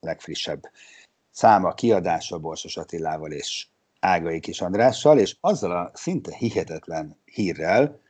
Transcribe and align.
legfrissebb 0.00 0.70
száma, 1.30 1.74
kiadása 1.74 2.38
Borsos 2.38 2.76
Attilával 2.76 3.32
és 3.32 3.66
Ágai 4.00 4.40
Kis 4.40 4.60
Andrással, 4.60 5.18
és 5.18 5.36
azzal 5.40 5.70
a 5.70 5.90
szinte 5.94 6.34
hihetetlen 6.36 7.16
hírrel, 7.24 8.00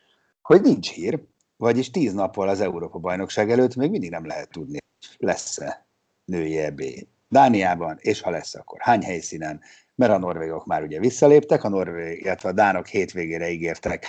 hogy 0.43 0.61
nincs 0.61 0.91
hír, 0.91 1.21
vagyis 1.57 1.91
tíz 1.91 2.13
nappal 2.13 2.49
az 2.49 2.61
Európa-bajnokság 2.61 3.51
előtt 3.51 3.75
még 3.75 3.91
mindig 3.91 4.11
nem 4.11 4.27
lehet 4.27 4.51
tudni, 4.51 4.79
lesz-e 5.17 5.87
női 6.25 6.59
EB 6.59 6.83
Dániában, 7.29 7.99
és 8.01 8.21
ha 8.21 8.31
lesz, 8.31 8.55
akkor 8.55 8.81
hány 8.81 9.03
helyszínen, 9.03 9.61
mert 9.95 10.13
a 10.13 10.19
norvégok 10.19 10.67
már 10.67 10.83
ugye 10.83 10.99
visszaléptek, 10.99 11.65
a 11.65 11.69
norvég, 11.69 12.21
illetve 12.21 12.49
a 12.49 12.53
dánok 12.53 12.87
hétvégére 12.87 13.51
ígértek 13.51 14.07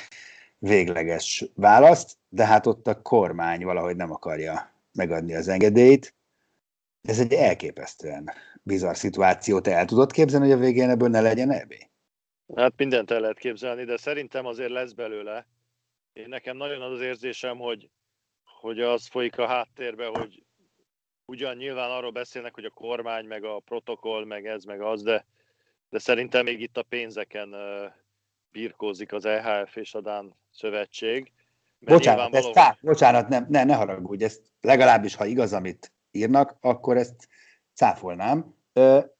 végleges 0.58 1.46
választ, 1.56 2.18
de 2.30 2.46
hát 2.46 2.66
ott 2.66 2.88
a 2.88 3.02
kormány 3.02 3.64
valahogy 3.64 3.96
nem 3.96 4.12
akarja 4.12 4.72
megadni 4.94 5.36
az 5.36 5.48
engedélyt. 5.48 6.14
Ez 7.02 7.20
egy 7.20 7.34
elképesztően 7.34 8.32
bizarr 8.64 8.96
szituáció. 8.96 9.60
Te 9.60 9.76
el 9.76 9.86
tudod 9.86 10.12
képzelni, 10.12 10.50
hogy 10.50 10.60
a 10.60 10.62
végén 10.62 10.90
ebből 10.90 11.10
ne 11.10 11.22
legyen 11.22 11.52
EB? 11.52 11.74
Hát 12.56 12.74
mindent 12.78 13.12
el 13.12 13.20
lehet 13.20 13.38
képzelni, 13.38 13.84
de 13.84 13.98
szerintem 13.98 14.46
azért 14.46 14.70
lesz 14.70 14.92
belőle. 14.92 15.48
Én 16.14 16.30
nekem 16.30 16.58
nagyon 16.58 16.82
az 16.82 16.92
az 16.92 17.02
érzésem, 17.02 17.58
hogy, 17.58 17.90
hogy 18.62 18.80
az 18.80 19.08
folyik 19.08 19.38
a 19.38 19.48
háttérbe, 19.48 20.06
hogy 20.06 20.44
ugyan 21.26 21.56
nyilván 21.56 21.92
arról 21.92 22.12
beszélnek, 22.12 22.54
hogy 22.54 22.66
a 22.66 22.70
kormány, 22.70 23.26
meg 23.26 23.44
a 23.44 23.60
protokoll, 23.60 24.26
meg 24.26 24.46
ez, 24.46 24.64
meg 24.64 24.82
az, 24.82 25.04
de, 25.04 25.26
de 25.90 26.00
szerintem 26.00 26.44
még 26.44 26.62
itt 26.62 26.78
a 26.78 26.84
pénzeken 26.84 27.54
uh, 27.54 27.92
birkózik 28.52 29.14
az 29.14 29.26
EHF 29.26 29.76
és 29.76 29.94
a 29.94 30.02
Dán 30.02 30.36
szövetség. 30.52 31.32
Bocsánat, 31.80 32.36
ez 32.36 32.44
valóban... 32.44 32.78
bocsánat, 32.82 33.28
nem, 33.28 33.46
ne, 33.50 33.64
ne 33.64 33.76
haragudj, 33.76 34.24
ezt 34.24 34.42
legalábbis, 34.62 35.16
ha 35.16 35.26
igaz, 35.26 35.54
amit 35.54 35.92
írnak, 36.12 36.58
akkor 36.62 36.98
ezt 36.98 37.28
cáfolnám. 37.74 38.56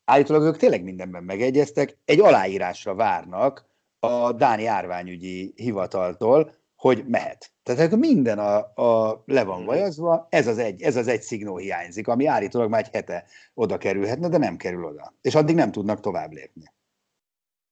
Állítólag 0.06 0.44
ők 0.44 0.58
tényleg 0.58 0.84
mindenben 0.84 1.24
megegyeztek, 1.24 1.98
egy 2.06 2.20
aláírásra 2.20 2.96
várnak 2.96 3.66
a 4.00 4.32
Dáni 4.32 4.66
árványügyi 4.66 5.54
hivataltól, 5.56 6.54
hogy 6.76 7.06
mehet. 7.08 7.52
Tehát 7.64 7.96
minden 7.96 8.40
a, 8.40 8.58
a 8.76 9.24
le 9.26 9.44
van 9.44 9.58
mhm. 9.58 9.68
vajazva, 9.68 10.28
ez 10.30 10.48
az, 10.48 10.58
egy, 10.58 10.82
ez 10.82 10.96
az 10.96 11.08
egy 11.08 11.22
szignó 11.22 11.58
hiányzik, 11.58 12.08
ami 12.08 12.26
állítólag 12.26 12.70
már 12.70 12.82
egy 12.82 12.94
hete 12.94 13.26
oda 13.54 13.78
kerülhetne, 13.78 14.30
de 14.30 14.38
nem 14.38 14.58
kerül 14.58 14.86
oda. 14.86 15.14
És 15.22 15.36
addig 15.36 15.56
nem 15.56 15.72
tudnak 15.72 16.00
tovább 16.00 16.32
lépni. 16.32 16.64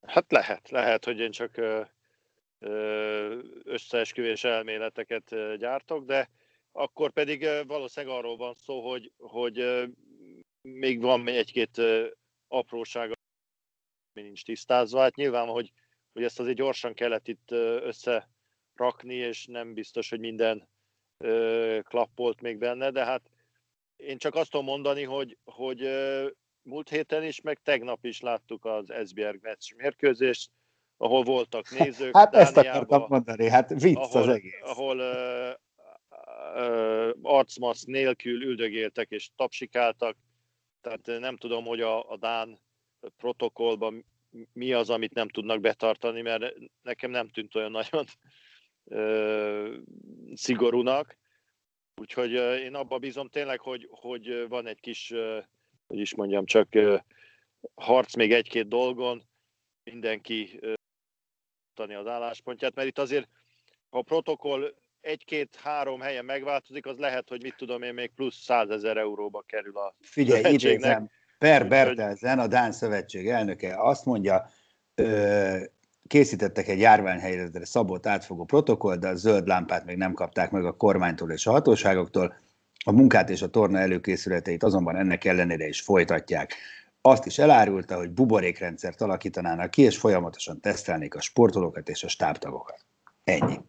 Hát 0.06 0.24
lehet, 0.28 0.70
lehet, 0.70 1.04
hogy 1.04 1.18
én 1.18 1.30
csak 1.30 1.60
összeesküvés 3.64 4.44
elméleteket 4.44 5.34
gyártok, 5.58 6.04
de 6.04 6.28
akkor 6.72 7.12
pedig 7.12 7.46
valószínűleg 7.66 8.16
arról 8.16 8.36
van 8.36 8.54
szó, 8.54 8.88
hogy, 8.90 9.12
hogy 9.18 9.88
még 10.60 11.00
van 11.00 11.28
egy-két 11.28 11.80
apróság, 12.48 13.12
ami 14.14 14.24
nincs 14.24 14.44
tisztázva. 14.44 15.00
Hát 15.00 15.14
nyilván, 15.14 15.48
hogy, 15.48 15.72
hogy 16.12 16.22
ezt 16.22 16.40
azért 16.40 16.56
gyorsan 16.56 16.94
kellett 16.94 17.28
itt 17.28 17.50
összerakni, 17.50 19.14
és 19.14 19.46
nem 19.46 19.74
biztos, 19.74 20.10
hogy 20.10 20.20
minden 20.20 20.68
klappolt 21.82 22.40
még 22.40 22.58
benne, 22.58 22.90
de 22.90 23.04
hát 23.04 23.30
én 23.96 24.18
csak 24.18 24.34
azt 24.34 24.50
tudom 24.50 24.66
mondani, 24.66 25.02
hogy, 25.02 25.38
hogy 25.44 25.88
múlt 26.62 26.88
héten 26.88 27.24
is, 27.24 27.40
meg 27.40 27.58
tegnap 27.62 28.04
is 28.04 28.20
láttuk 28.20 28.64
az 28.64 28.92
SBR 29.06 29.38
meccs 29.40 29.74
mérkőzést, 29.76 30.50
ahol 30.96 31.22
voltak 31.22 31.70
nézők. 31.70 32.16
Hát 32.16 32.34
ezt 32.34 32.56
akartam 32.56 33.04
mondani, 33.08 33.48
hát 33.48 33.68
vicc 33.68 33.96
ahol, 33.96 34.22
az 34.22 34.28
egész. 34.28 34.60
Ahol 34.62 34.98
uh, 34.98 35.54
arcmasz 37.40 37.84
nélkül 37.84 38.42
üldögéltek 38.42 39.10
és 39.10 39.30
tapsikáltak, 39.36 40.16
tehát 40.80 41.20
nem 41.20 41.36
tudom, 41.36 41.64
hogy 41.64 41.80
a, 41.80 42.10
a 42.10 42.16
Dán 42.16 42.60
protokollban 43.16 44.04
mi 44.52 44.72
az, 44.72 44.90
amit 44.90 45.14
nem 45.14 45.28
tudnak 45.28 45.60
betartani, 45.60 46.20
mert 46.20 46.54
nekem 46.82 47.10
nem 47.10 47.28
tűnt 47.28 47.54
olyan 47.54 47.70
nagyon 47.70 48.04
ö, 48.84 49.76
szigorúnak. 50.34 51.18
Úgyhogy 52.00 52.32
én 52.62 52.74
abba 52.74 52.98
bízom 52.98 53.28
tényleg, 53.28 53.60
hogy, 53.60 53.88
hogy 53.90 54.48
van 54.48 54.66
egy 54.66 54.80
kis, 54.80 55.12
hogy 55.86 55.98
is 55.98 56.14
mondjam, 56.14 56.44
csak 56.44 56.68
harc 57.74 58.14
még 58.14 58.32
egy-két 58.32 58.68
dolgon, 58.68 59.22
mindenki 59.84 60.60
az 61.74 62.06
álláspontját, 62.06 62.74
mert 62.74 62.88
itt 62.88 62.98
azért, 62.98 63.28
ha 63.90 63.98
a 63.98 64.02
protokoll 64.02 64.74
egy-két-három 65.00 66.00
helyen 66.00 66.24
megváltozik, 66.24 66.86
az 66.86 66.98
lehet, 66.98 67.28
hogy 67.28 67.42
mit 67.42 67.54
tudom 67.56 67.82
én, 67.82 67.94
még 67.94 68.10
plusz 68.14 68.42
százezer 68.42 68.96
euróba 68.96 69.42
kerül 69.46 69.76
a 69.76 69.94
Figyelj, 70.00 70.52
idézem, 70.52 71.10
Per 71.38 71.68
Bertelsen, 71.68 72.38
a 72.38 72.46
Dán 72.46 72.72
Szövetség 72.72 73.28
elnöke 73.28 73.74
azt 73.78 74.04
mondja, 74.04 74.50
ö, 74.94 75.56
készítettek 76.06 76.68
egy 76.68 76.78
járványhelyzetre 76.78 77.64
szabott 77.64 78.06
átfogó 78.06 78.44
protokoll, 78.44 78.96
de 78.96 79.08
a 79.08 79.14
zöld 79.14 79.46
lámpát 79.46 79.84
még 79.84 79.96
nem 79.96 80.12
kapták 80.12 80.50
meg 80.50 80.64
a 80.64 80.76
kormánytól 80.76 81.30
és 81.30 81.46
a 81.46 81.50
hatóságoktól. 81.50 82.34
A 82.84 82.92
munkát 82.92 83.30
és 83.30 83.42
a 83.42 83.48
torna 83.48 83.78
előkészületeit 83.78 84.62
azonban 84.62 84.96
ennek 84.96 85.24
ellenére 85.24 85.66
is 85.66 85.80
folytatják. 85.80 86.54
Azt 87.00 87.26
is 87.26 87.38
elárulta, 87.38 87.96
hogy 87.96 88.10
buborékrendszert 88.10 89.00
alakítanának 89.00 89.70
ki, 89.70 89.82
és 89.82 89.98
folyamatosan 89.98 90.60
tesztelnék 90.60 91.14
a 91.14 91.20
sportolókat 91.20 91.88
és 91.88 92.04
a 92.04 92.08
stábtagokat. 92.08 92.84
Ennyi. 93.24 93.60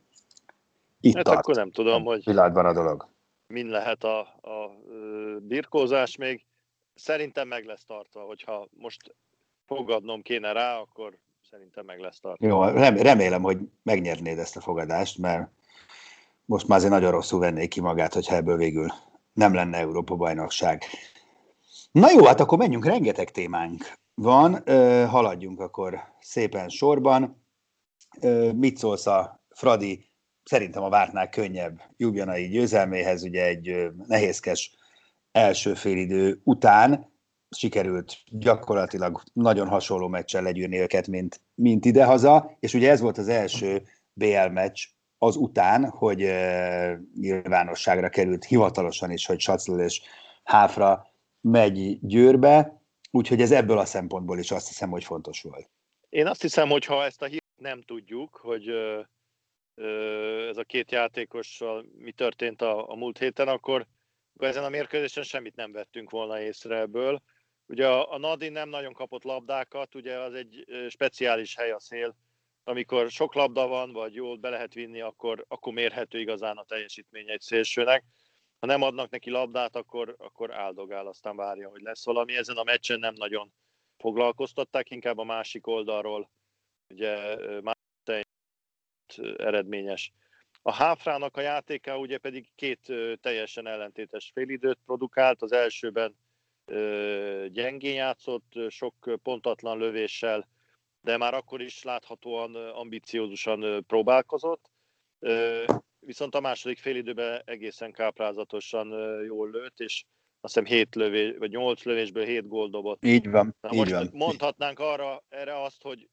Itt 1.01 1.15
hát 1.15 1.23
tart. 1.23 1.37
akkor 1.37 1.55
nem 1.55 1.71
tudom, 1.71 2.03
hogy 2.03 2.23
pillanatban 2.23 2.65
a 2.65 2.73
dolog. 2.73 3.07
Min 3.47 3.67
lehet 3.67 4.03
a, 4.03 4.19
a 4.19 4.77
birkózás 5.39 6.15
még. 6.15 6.45
Szerintem 6.93 7.47
meg 7.47 7.65
lesz 7.65 7.83
tartva, 7.83 8.21
hogyha 8.21 8.67
most 8.71 9.15
fogadnom 9.65 10.21
kéne 10.21 10.51
rá, 10.51 10.77
akkor 10.77 11.17
szerintem 11.49 11.85
meg 11.85 11.99
lesz 11.99 12.19
tartva. 12.19 12.47
Jó, 12.47 12.63
remélem, 13.01 13.41
hogy 13.41 13.59
megnyernéd 13.83 14.37
ezt 14.37 14.55
a 14.55 14.61
fogadást, 14.61 15.17
mert 15.17 15.51
most 16.45 16.67
már 16.67 16.77
azért 16.77 16.93
nagyon 16.93 17.11
rosszul 17.11 17.39
vennék 17.39 17.69
ki 17.69 17.81
magát, 17.81 18.13
hogyha 18.13 18.35
ebből 18.35 18.57
végül 18.57 18.87
nem 19.33 19.53
lenne 19.53 19.77
Európa-bajnokság. 19.77 20.83
Na 21.91 22.11
jó, 22.11 22.25
hát 22.25 22.39
akkor 22.39 22.57
menjünk, 22.57 22.85
rengeteg 22.85 23.31
témánk 23.31 23.93
van, 24.13 24.63
haladjunk 25.07 25.59
akkor 25.59 25.99
szépen 26.19 26.69
sorban. 26.69 27.45
Mit 28.53 28.77
szólsz 28.77 29.07
a 29.07 29.43
Fradi 29.49 30.10
szerintem 30.51 30.83
a 30.83 30.89
vártnál 30.89 31.29
könnyebb 31.29 31.81
Jubjanai 31.97 32.47
győzelméhez, 32.47 33.23
ugye 33.23 33.45
egy 33.45 33.91
nehézkes 34.07 34.75
első 35.31 35.73
félidő 35.73 36.41
után 36.43 37.11
sikerült 37.49 38.17
gyakorlatilag 38.25 39.21
nagyon 39.33 39.67
hasonló 39.67 40.07
meccsen 40.07 40.43
legyűrni 40.43 40.79
őket, 40.79 41.07
mint, 41.07 41.41
mint 41.55 41.85
idehaza, 41.85 42.57
és 42.59 42.73
ugye 42.73 42.89
ez 42.89 42.99
volt 42.99 43.17
az 43.17 43.27
első 43.27 43.83
BL 44.13 44.47
meccs 44.51 44.85
az 45.17 45.35
után, 45.35 45.89
hogy 45.89 46.19
nyilvánosságra 47.19 48.09
került 48.09 48.45
hivatalosan 48.45 49.11
is, 49.11 49.25
hogy 49.25 49.39
Sacl 49.39 49.79
és 49.79 50.01
Háfra 50.43 51.07
megy 51.41 51.99
Győrbe, 52.01 52.81
úgyhogy 53.11 53.41
ez 53.41 53.51
ebből 53.51 53.77
a 53.77 53.85
szempontból 53.85 54.39
is 54.39 54.51
azt 54.51 54.67
hiszem, 54.67 54.89
hogy 54.89 55.03
fontos 55.03 55.41
volt. 55.41 55.69
Én 56.09 56.27
azt 56.27 56.41
hiszem, 56.41 56.69
hogy 56.69 56.85
ha 56.85 57.03
ezt 57.03 57.21
a 57.21 57.25
hírt 57.25 57.43
nem 57.55 57.81
tudjuk, 57.81 58.35
hogy 58.35 58.65
ez 60.49 60.57
a 60.57 60.63
két 60.63 60.91
játékossal 60.91 61.85
mi 61.97 62.11
történt 62.11 62.61
a, 62.61 62.89
a 62.89 62.95
múlt 62.95 63.17
héten, 63.17 63.47
akkor, 63.47 63.87
ezen 64.39 64.63
a 64.63 64.69
mérkőzésen 64.69 65.23
semmit 65.23 65.55
nem 65.55 65.71
vettünk 65.71 66.09
volna 66.09 66.41
észre 66.41 66.77
ebből. 66.77 67.21
Ugye 67.65 67.87
a, 67.87 68.13
a 68.13 68.17
Nadin 68.17 68.51
nem 68.51 68.69
nagyon 68.69 68.93
kapott 68.93 69.23
labdákat, 69.23 69.95
ugye 69.95 70.19
az 70.19 70.33
egy 70.33 70.65
speciális 70.89 71.55
hely 71.55 71.71
a 71.71 71.79
szél, 71.79 72.15
amikor 72.63 73.09
sok 73.09 73.33
labda 73.33 73.67
van, 73.67 73.91
vagy 73.91 74.13
jól 74.13 74.37
be 74.37 74.49
lehet 74.49 74.73
vinni, 74.73 75.01
akkor, 75.01 75.45
akkor 75.47 75.73
mérhető 75.73 76.19
igazán 76.19 76.57
a 76.57 76.63
teljesítmény 76.63 77.29
egy 77.29 77.41
szélsőnek. 77.41 78.03
Ha 78.59 78.67
nem 78.67 78.81
adnak 78.81 79.09
neki 79.09 79.29
labdát, 79.29 79.75
akkor, 79.75 80.15
akkor 80.17 80.53
áldogál, 80.53 81.07
aztán 81.07 81.35
várja, 81.35 81.69
hogy 81.69 81.81
lesz 81.81 82.05
valami. 82.05 82.35
Ezen 82.35 82.57
a 82.57 82.63
meccsen 82.63 82.99
nem 82.99 83.13
nagyon 83.13 83.53
foglalkoztatták, 83.97 84.89
inkább 84.89 85.17
a 85.17 85.23
másik 85.23 85.67
oldalról, 85.67 86.31
ugye 86.89 87.35
eredményes. 89.37 90.11
A 90.61 90.73
Háfrának 90.73 91.37
a 91.37 91.41
játéka 91.41 91.97
ugye 91.97 92.17
pedig 92.17 92.47
két 92.55 92.93
teljesen 93.21 93.67
ellentétes 93.67 94.31
félidőt 94.33 94.79
produkált. 94.85 95.41
Az 95.41 95.51
elsőben 95.51 96.15
gyengén 97.47 97.93
játszott, 97.93 98.53
sok 98.69 99.19
pontatlan 99.23 99.77
lövéssel, 99.77 100.47
de 101.01 101.17
már 101.17 101.33
akkor 101.33 101.61
is 101.61 101.83
láthatóan 101.83 102.55
ambiciózusan 102.55 103.85
próbálkozott. 103.87 104.69
Viszont 105.99 106.35
a 106.35 106.39
második 106.39 106.77
félidőben 106.77 107.41
egészen 107.45 107.91
káprázatosan 107.91 108.87
jól 109.23 109.49
lőtt, 109.49 109.79
és 109.79 110.03
azt 110.41 110.53
hiszem 110.53 110.77
7 110.77 110.95
lövés, 110.95 111.37
vagy 111.37 111.51
8 111.51 111.83
lövésből 111.83 112.25
7 112.25 112.47
gól 112.47 112.69
dobott. 112.69 113.03
Így 113.05 113.29
van, 113.29 113.55
Na 113.61 113.69
így 113.71 113.77
most 113.77 113.91
van. 113.91 114.09
mondhatnánk 114.13 114.79
arra, 114.79 115.23
erre 115.29 115.61
azt, 115.63 115.81
hogy 115.81 116.09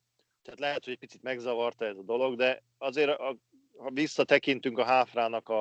tehát 0.48 0.62
lehet, 0.62 0.84
hogy 0.84 0.92
egy 0.92 0.98
picit 0.98 1.22
megzavarta 1.22 1.84
ez 1.84 1.96
a 1.96 2.02
dolog, 2.02 2.36
de 2.36 2.62
azért, 2.78 3.18
a, 3.18 3.36
ha 3.76 3.90
visszatekintünk 3.90 4.78
a 4.78 4.84
Háfrának 4.84 5.48
a, 5.48 5.60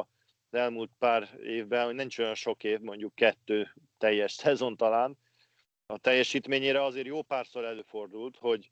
az 0.49 0.59
elmúlt 0.59 0.91
pár 0.99 1.39
évben, 1.43 1.85
hogy 1.85 1.95
nincs 1.95 2.19
olyan 2.19 2.35
sok 2.35 2.63
év, 2.63 2.79
mondjuk 2.79 3.15
kettő 3.15 3.73
teljes 3.97 4.31
szezon 4.43 4.77
talán, 4.77 5.17
a 5.85 5.97
teljesítményére 5.97 6.83
azért 6.83 7.05
jó 7.05 7.21
párszor 7.21 7.65
előfordult, 7.65 8.37
hogy, 8.37 8.71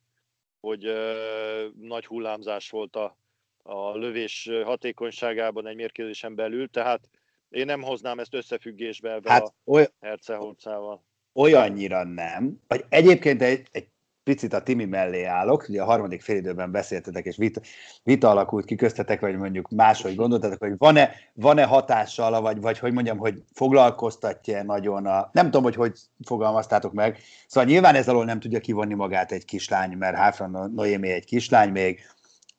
hogy 0.60 0.86
ö, 0.86 1.68
nagy 1.80 2.06
hullámzás 2.06 2.70
volt 2.70 2.96
a, 2.96 3.18
a 3.64 3.96
lövés 3.96 4.50
hatékonyságában 4.64 5.68
egy 5.68 5.76
mérkőzésen 5.76 6.36
belül, 6.36 6.70
tehát 6.70 7.10
én 7.50 7.66
nem 7.66 7.82
hoznám 7.82 8.20
ezt 8.20 8.34
összefüggésbe 8.34 9.20
Hát 9.24 9.44
a 9.44 9.54
oly, 9.66 9.88
Hercehorcával. 10.00 11.06
olyannyira 11.34 12.04
nem. 12.04 12.62
Vagy 12.68 12.86
egyébként 12.90 13.42
egy, 13.42 13.68
egy 13.72 13.88
picit 14.26 14.54
a 14.54 14.64
Timi 14.64 14.86
mellé 14.86 15.24
állok, 15.24 15.66
ugye 15.70 15.82
a 15.82 15.86
harmadik 15.86 16.22
félidőben 16.22 16.72
beszéltetek, 16.72 17.26
és 17.26 17.38
vita, 17.38 17.62
vita 18.04 18.30
alakult 18.30 18.66
ki 18.66 18.76
köztetek, 18.76 19.20
vagy 19.20 19.38
mondjuk 19.38 19.70
máshogy 19.70 20.16
gondoltatok, 20.16 20.60
hogy 20.60 20.74
van-e, 20.78 21.12
van-e 21.34 21.64
hatással, 21.64 22.42
vagy, 22.42 22.62
vagy 22.62 22.80
hogy 22.80 22.94
mondjam, 22.94 23.18
hogy 23.18 23.44
foglalkoztatja 23.54 24.64
nagyon 24.64 25.06
a... 25.06 25.30
Nem 25.32 25.46
tudom, 25.46 25.64
hogy 25.64 25.76
hogy 25.76 25.98
fogalmaztátok 26.26 26.94
meg. 26.94 27.18
Szóval 27.48 27.70
nyilván 27.70 27.96
ez 27.96 28.08
alól 28.08 28.26
nem 28.26 28.40
tudja 28.40 28.60
kivonni 28.60 28.94
magát 28.94 29.32
egy 29.32 29.46
kislány, 29.46 29.98
mert 29.98 30.16
Háfran 30.16 30.72
Noémi 30.76 31.10
egy 31.10 31.26
kislány 31.26 31.70
még, 31.70 32.00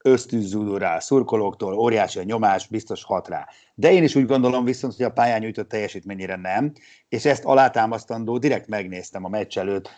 ösztűzzúdul 0.03 0.79
rá 0.79 0.97
a 0.97 1.01
szurkolóktól, 1.01 1.79
óriási 1.79 2.19
a 2.19 2.23
nyomás, 2.23 2.67
biztos 2.67 3.05
hat 3.05 3.29
rá. 3.29 3.49
De 3.75 3.93
én 3.93 4.03
is 4.03 4.15
úgy 4.15 4.27
gondolom 4.27 4.65
viszont, 4.65 4.97
hogy 4.97 5.05
a 5.05 5.11
pályán 5.11 5.41
nyújtott 5.41 5.69
teljesítményére 5.69 6.37
nem, 6.37 6.73
és 7.09 7.25
ezt 7.25 7.45
alátámasztandó 7.45 8.39
direkt 8.39 8.69
megnéztem 8.69 9.25
a 9.25 9.29
meccs 9.29 9.59
előtt 9.59 9.91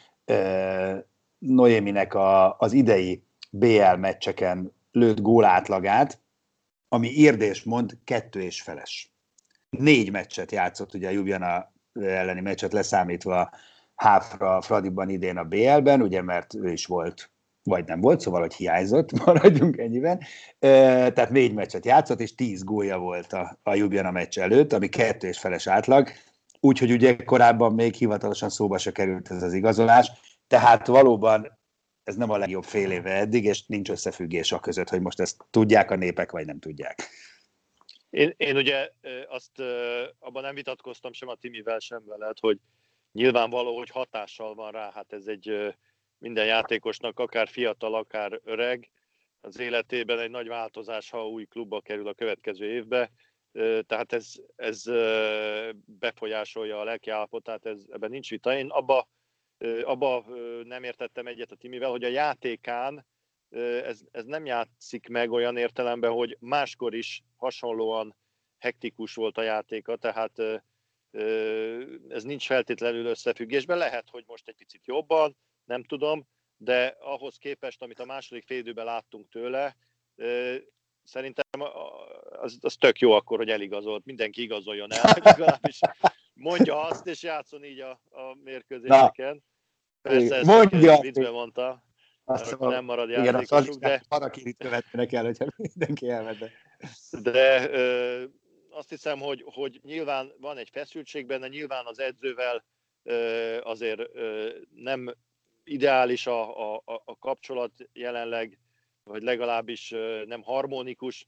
Noéminek 1.38 2.14
a, 2.14 2.56
az 2.58 2.72
idei 2.72 3.22
BL 3.50 3.94
meccseken 3.98 4.72
lőtt 4.92 5.20
gól 5.20 5.44
átlagát, 5.44 6.20
ami 6.88 7.08
érdés 7.08 7.62
mond 7.62 7.98
kettő 8.04 8.40
és 8.42 8.62
feles. 8.62 9.12
Négy 9.70 10.10
meccset 10.10 10.52
játszott 10.52 10.94
ugye 10.94 11.08
a 11.08 11.10
Jubjana 11.10 11.72
elleni 11.92 12.40
meccset 12.40 12.72
leszámítva 12.72 13.50
Háfra 13.94 14.60
Fradiban 14.60 15.08
idén 15.08 15.36
a 15.36 15.44
BL-ben, 15.44 16.02
ugye 16.02 16.22
mert 16.22 16.54
ő 16.54 16.72
is 16.72 16.86
volt 16.86 17.30
vagy 17.62 17.84
nem 17.84 18.00
volt, 18.00 18.20
szóval, 18.20 18.40
hogy 18.40 18.54
hiányzott, 18.54 19.12
maradjunk 19.24 19.78
ennyiben. 19.78 20.20
Tehát 20.58 21.30
négy 21.30 21.54
meccset 21.54 21.84
játszott, 21.84 22.20
és 22.20 22.34
tíz 22.34 22.64
gólja 22.64 22.98
volt 22.98 23.32
a, 23.32 23.58
a 23.62 23.74
Jubjana 23.74 24.10
meccs 24.10 24.38
előtt, 24.38 24.72
ami 24.72 24.88
kettő 24.88 25.28
és 25.28 25.38
feles 25.38 25.66
átlag, 25.66 26.08
úgyhogy 26.60 26.92
ugye 26.92 27.16
korábban 27.16 27.74
még 27.74 27.94
hivatalosan 27.94 28.48
szóba 28.48 28.78
se 28.78 28.92
került 28.92 29.30
ez 29.30 29.42
az 29.42 29.52
igazolás, 29.52 30.10
tehát 30.48 30.86
valóban 30.86 31.58
ez 32.02 32.16
nem 32.16 32.30
a 32.30 32.36
legjobb 32.36 32.64
fél 32.64 32.90
éve 32.90 33.10
eddig, 33.10 33.44
és 33.44 33.66
nincs 33.66 33.90
összefüggés 33.90 34.52
a 34.52 34.60
között, 34.60 34.88
hogy 34.88 35.00
most 35.00 35.20
ezt 35.20 35.44
tudják 35.50 35.90
a 35.90 35.96
népek, 35.96 36.30
vagy 36.30 36.46
nem 36.46 36.58
tudják. 36.58 37.08
Én, 38.10 38.34
én 38.36 38.56
ugye 38.56 38.90
azt 39.28 39.60
abban 40.18 40.42
nem 40.42 40.54
vitatkoztam 40.54 41.12
sem 41.12 41.28
a 41.28 41.34
Timivel, 41.34 41.78
sem 41.78 42.02
veled, 42.06 42.38
hogy 42.38 42.58
nyilvánvaló, 43.12 43.76
hogy 43.76 43.90
hatással 43.90 44.54
van 44.54 44.70
rá, 44.70 44.90
hát 44.94 45.12
ez 45.12 45.26
egy 45.26 45.74
minden 46.18 46.46
játékosnak, 46.46 47.18
akár 47.18 47.48
fiatal, 47.48 47.94
akár 47.94 48.40
öreg, 48.44 48.90
az 49.40 49.58
életében 49.58 50.18
egy 50.18 50.30
nagy 50.30 50.48
változás, 50.48 51.10
ha 51.10 51.28
új 51.28 51.44
klubba 51.44 51.80
kerül 51.80 52.08
a 52.08 52.14
következő 52.14 52.70
évbe. 52.70 53.10
Tehát 53.86 54.12
ez, 54.12 54.34
ez 54.56 54.82
befolyásolja 55.84 56.80
a 56.80 56.84
lelkiállapotát, 56.84 57.66
ez, 57.66 57.80
ebben 57.90 58.10
nincs 58.10 58.30
vita. 58.30 58.56
Én 58.56 58.68
abba, 58.68 59.08
abba 59.82 60.24
nem 60.64 60.82
értettem 60.82 61.26
egyet 61.26 61.50
a 61.50 61.56
Timivel, 61.56 61.90
hogy 61.90 62.04
a 62.04 62.08
játékán 62.08 63.06
ez, 63.84 64.00
ez 64.10 64.24
nem 64.24 64.46
játszik 64.46 65.08
meg 65.08 65.30
olyan 65.30 65.56
értelemben, 65.56 66.10
hogy 66.10 66.36
máskor 66.40 66.94
is 66.94 67.22
hasonlóan 67.36 68.16
hektikus 68.58 69.14
volt 69.14 69.38
a 69.38 69.42
játéka, 69.42 69.96
tehát 69.96 70.38
ez 72.08 72.22
nincs 72.22 72.46
feltétlenül 72.46 73.06
összefüggésben. 73.06 73.78
Lehet, 73.78 74.08
hogy 74.10 74.24
most 74.26 74.48
egy 74.48 74.54
picit 74.54 74.86
jobban, 74.86 75.36
nem 75.64 75.84
tudom, 75.84 76.26
de 76.56 76.96
ahhoz 77.00 77.36
képest, 77.36 77.82
amit 77.82 78.00
a 78.00 78.04
második 78.04 78.44
félidőben 78.44 78.84
láttunk 78.84 79.28
tőle, 79.28 79.76
szerintem 81.04 81.44
az, 82.40 82.58
az 82.60 82.74
tök 82.74 82.98
jó 82.98 83.12
akkor, 83.12 83.38
hogy 83.38 83.50
eligazolt, 83.50 84.04
mindenki 84.04 84.42
igazoljon 84.42 84.92
el, 84.92 85.12
legalábbis 85.22 85.78
mondja 86.34 86.80
azt, 86.80 87.06
és 87.06 87.22
játszon 87.22 87.64
így 87.64 87.80
a, 87.80 87.90
a 88.10 88.34
mérkőzéseken. 88.44 89.42
Persze 90.08 90.42
mondja. 90.44 91.30
mondta, 91.30 91.82
azt 92.24 92.58
nem 92.58 92.84
marad 92.84 93.08
igen, 93.08 93.24
játékosuk, 93.24 93.74
de... 93.74 94.02
Harakirit 94.08 94.56
követnek 94.58 95.12
el, 95.12 95.24
hogyha 95.24 95.46
mindenki 95.56 96.08
elvette. 96.08 96.50
De 97.22 97.70
ö, 97.70 98.24
azt 98.70 98.88
hiszem, 98.88 99.18
hogy, 99.18 99.44
hogy 99.46 99.80
nyilván 99.82 100.32
van 100.40 100.56
egy 100.56 100.68
feszültség 100.72 101.26
benne, 101.26 101.48
nyilván 101.48 101.86
az 101.86 101.98
edzővel 101.98 102.64
ö, 103.02 103.58
azért 103.62 104.00
ö, 104.12 104.48
nem 104.74 105.14
ideális 105.64 106.26
a, 106.26 106.74
a, 106.74 106.82
a 107.04 107.18
kapcsolat 107.18 107.72
jelenleg, 107.92 108.58
vagy 109.04 109.22
legalábbis 109.22 109.94
nem 110.26 110.42
harmonikus, 110.42 111.26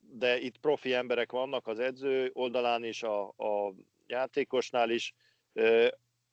de 0.00 0.38
itt 0.40 0.58
profi 0.58 0.94
emberek 0.94 1.32
vannak 1.32 1.66
az 1.66 1.78
edző 1.78 2.30
oldalán 2.32 2.84
is, 2.84 3.02
a, 3.02 3.28
a 3.28 3.74
játékosnál 4.06 4.90
is, 4.90 5.14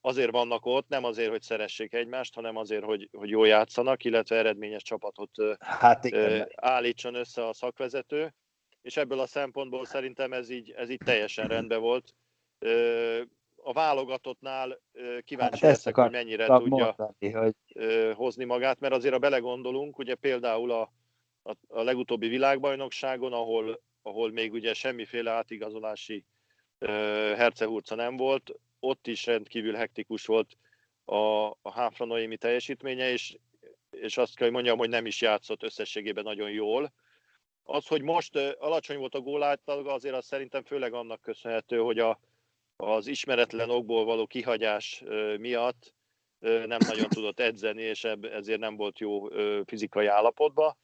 azért 0.01 0.31
vannak 0.31 0.65
ott, 0.65 0.87
nem 0.87 1.03
azért, 1.03 1.29
hogy 1.29 1.41
szeressék 1.41 1.93
egymást, 1.93 2.35
hanem 2.35 2.55
azért, 2.55 2.83
hogy, 2.83 3.09
hogy 3.11 3.29
jól 3.29 3.47
játszanak, 3.47 4.03
illetve 4.03 4.35
eredményes 4.35 4.83
csapatot 4.83 5.31
hát 5.59 6.05
igen. 6.05 6.47
állítson 6.55 7.15
össze 7.15 7.47
a 7.47 7.53
szakvezető, 7.53 8.33
és 8.81 8.97
ebből 8.97 9.19
a 9.19 9.25
szempontból 9.25 9.85
szerintem 9.85 10.33
ez 10.33 10.49
így, 10.49 10.71
ez 10.71 10.89
így 10.89 11.01
teljesen 11.05 11.47
rendben 11.47 11.79
volt 11.81 12.13
a 13.55 13.73
válogatottnál 13.73 14.79
kíváncsi 15.23 15.65
hát 15.65 15.71
leszek, 15.71 15.95
hogy 15.95 16.11
mennyire 16.11 16.45
tudja 16.45 16.95
mondani, 16.97 17.31
hogy... 17.31 17.55
hozni 18.15 18.43
magát, 18.43 18.79
mert 18.79 18.93
azért 18.93 19.13
a 19.13 19.19
belegondolunk, 19.19 19.97
ugye 19.97 20.15
például 20.15 20.71
a, 20.71 20.93
a, 21.41 21.53
a 21.67 21.81
legutóbbi 21.81 22.27
világbajnokságon, 22.27 23.33
ahol, 23.33 23.81
ahol 24.01 24.31
még 24.31 24.53
ugye 24.53 24.73
semmiféle 24.73 25.31
átigazolási 25.31 26.25
hercehurca 27.35 27.95
nem 27.95 28.17
volt, 28.17 28.51
ott 28.79 29.07
is 29.07 29.25
rendkívül 29.25 29.73
hektikus 29.73 30.25
volt 30.25 30.57
a, 31.05 31.47
a 31.47 31.71
Háfra 31.71 32.37
teljesítménye, 32.37 33.11
és, 33.11 33.37
és 33.89 34.17
azt 34.17 34.35
kell, 34.35 34.45
hogy 34.45 34.55
mondjam, 34.55 34.77
hogy 34.77 34.89
nem 34.89 35.05
is 35.05 35.21
játszott 35.21 35.63
összességében 35.63 36.23
nagyon 36.23 36.51
jól. 36.51 36.93
Az, 37.63 37.87
hogy 37.87 38.01
most 38.01 38.35
alacsony 38.35 38.97
volt 38.97 39.15
a 39.15 39.21
gólátlaga, 39.21 39.93
azért 39.93 40.15
az 40.15 40.25
szerintem 40.25 40.63
főleg 40.63 40.93
annak 40.93 41.21
köszönhető, 41.21 41.77
hogy 41.77 41.99
a, 41.99 42.19
az 42.75 43.07
ismeretlen 43.07 43.69
okból 43.69 44.05
való 44.05 44.27
kihagyás 44.27 45.03
miatt 45.37 45.93
nem 46.39 46.79
nagyon 46.87 47.09
tudott 47.09 47.39
edzeni, 47.39 47.81
és 47.81 48.03
ezért 48.21 48.59
nem 48.59 48.75
volt 48.75 48.99
jó 48.99 49.27
fizikai 49.65 50.05
állapotban. 50.05 50.77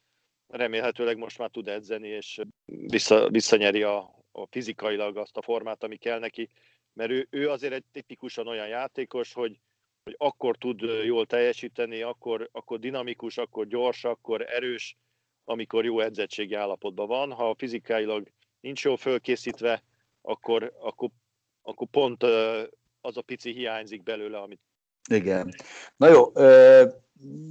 Remélhetőleg 0.46 1.16
most 1.16 1.38
már 1.38 1.50
tud 1.50 1.68
edzeni, 1.68 2.08
és 2.08 2.40
vissza, 2.64 3.28
visszanyeri 3.28 3.82
a, 3.82 4.24
a 4.32 4.46
fizikailag 4.50 5.16
azt 5.16 5.36
a 5.36 5.42
formát, 5.42 5.82
ami 5.82 5.96
kell 5.96 6.18
neki, 6.18 6.48
mert 6.96 7.10
ő, 7.10 7.26
ő 7.30 7.50
azért 7.50 7.72
egy 7.72 7.84
tipikusan 7.92 8.46
olyan 8.46 8.68
játékos, 8.68 9.32
hogy, 9.32 9.60
hogy 10.04 10.14
akkor 10.18 10.56
tud 10.56 10.80
jól 11.04 11.26
teljesíteni, 11.26 12.02
akkor, 12.02 12.48
akkor 12.52 12.78
dinamikus, 12.78 13.38
akkor 13.38 13.66
gyors, 13.66 14.04
akkor 14.04 14.42
erős, 14.42 14.96
amikor 15.44 15.84
jó 15.84 16.00
edzettségi 16.00 16.54
állapotban 16.54 17.06
van. 17.06 17.32
Ha 17.32 17.54
fizikailag 17.58 18.28
nincs 18.60 18.84
jól 18.84 18.96
fölkészítve, 18.96 19.82
akkor, 20.20 20.72
akkor 20.80 21.10
akkor 21.66 21.88
pont 21.90 22.22
az 23.00 23.16
a 23.16 23.22
pici 23.26 23.52
hiányzik 23.52 24.02
belőle, 24.02 24.38
amit 24.38 24.60
Igen. 25.10 25.54
Na 25.96 26.08
jó, 26.08 26.32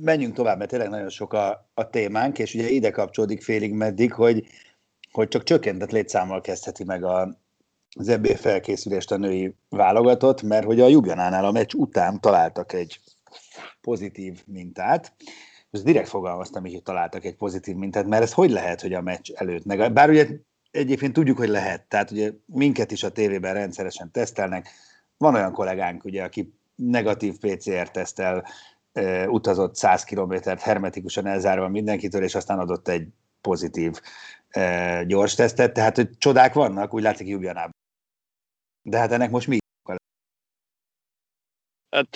menjünk 0.02 0.34
tovább, 0.34 0.58
mert 0.58 0.70
tényleg 0.70 0.90
nagyon 0.90 1.10
sok 1.10 1.34
a, 1.34 1.70
a 1.74 1.90
témánk, 1.90 2.40
és 2.40 2.54
ugye 2.54 2.68
ide 2.68 2.92
kapcsolódik 2.92 3.42
félig 3.42 3.74
meddig, 3.74 4.14
hogy, 4.14 4.48
hogy 5.12 5.28
csak 5.28 5.44
csökkentett 5.44 5.92
létszámmal 5.92 6.42
kezdheti 6.42 6.84
meg 6.84 7.04
a, 7.04 7.40
az 7.96 8.08
EB 8.08 8.28
felkészülést 8.28 9.12
a 9.12 9.18
női 9.18 9.56
válogatott, 9.70 10.42
mert 10.42 10.66
hogy 10.66 10.82
a 10.82 10.88
Jubjanánál 10.88 11.46
a 11.46 11.52
meccs 11.52 11.74
után 11.74 12.20
találtak 12.22 12.74
egy 12.74 13.00
pozitív 13.82 14.44
mintát, 14.46 15.14
és 15.72 15.82
direkt 15.82 16.10
fogalmaztam 16.10 16.64
hogy 16.64 16.84
találtak 16.84 17.26
egy 17.26 17.36
pozitív 17.36 17.76
mintát, 17.76 18.06
mert 18.06 18.24
ez 18.24 18.34
hogy 18.34 18.52
lehet, 18.52 18.82
hogy 18.82 18.94
a 18.94 19.02
meccs 19.02 19.32
előtt, 19.34 19.66
meg, 19.66 19.94
bár 19.94 20.10
ugye 20.10 20.28
egyébként 20.72 21.14
tudjuk, 21.14 21.38
hogy 21.38 21.50
lehet, 21.50 21.84
tehát 21.88 22.12
ugye 22.12 22.32
minket 22.46 22.92
is 22.92 23.04
a 23.04 23.12
tévében 23.12 23.54
rendszeresen 23.54 24.12
tesztelnek, 24.12 24.70
van 25.18 25.36
olyan 25.36 25.52
kollégánk, 25.52 26.04
ugye, 26.04 26.24
aki 26.24 26.54
negatív 26.76 27.38
PCR-tesztel 27.38 28.46
e, 28.94 29.30
utazott 29.30 29.76
100 29.76 30.04
kilométert 30.04 30.62
hermetikusan 30.62 31.26
elzárva 31.26 31.70
mindenkitől, 31.70 32.24
és 32.24 32.36
aztán 32.36 32.60
adott 32.60 32.88
egy 32.88 33.08
pozitív 33.42 34.00
gyors 35.06 35.36
tesztet, 35.36 35.74
tehát 35.74 35.96
hogy 35.96 36.10
csodák 36.18 36.54
vannak, 36.54 36.94
úgy 36.94 37.02
látszik 37.02 37.28
Jubjanában. 37.28 37.74
De 38.86 38.98
hát 38.98 39.12
ennek 39.12 39.30
most 39.30 39.48
mi? 39.48 39.58
Hát 41.90 42.16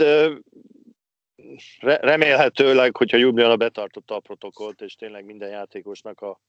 remélhetőleg, 1.82 2.96
hogyha 2.96 3.18
Ljubljana 3.18 3.58
betartotta 3.58 4.16
a 4.16 4.20
protokollt, 4.20 4.82
és 4.82 4.96
tényleg 4.96 5.26
minden 5.26 5.50
játékosnak 5.50 6.22
a, 6.22 6.42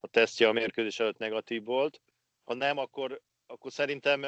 a 0.00 0.06
tesztje 0.06 0.48
a 0.48 0.52
mérkőzés 0.52 1.00
előtt 1.00 1.18
negatív 1.18 1.64
volt. 1.64 2.00
Ha 2.44 2.54
nem, 2.54 2.78
akkor, 2.78 3.20
akkor 3.46 3.72
szerintem, 3.72 4.20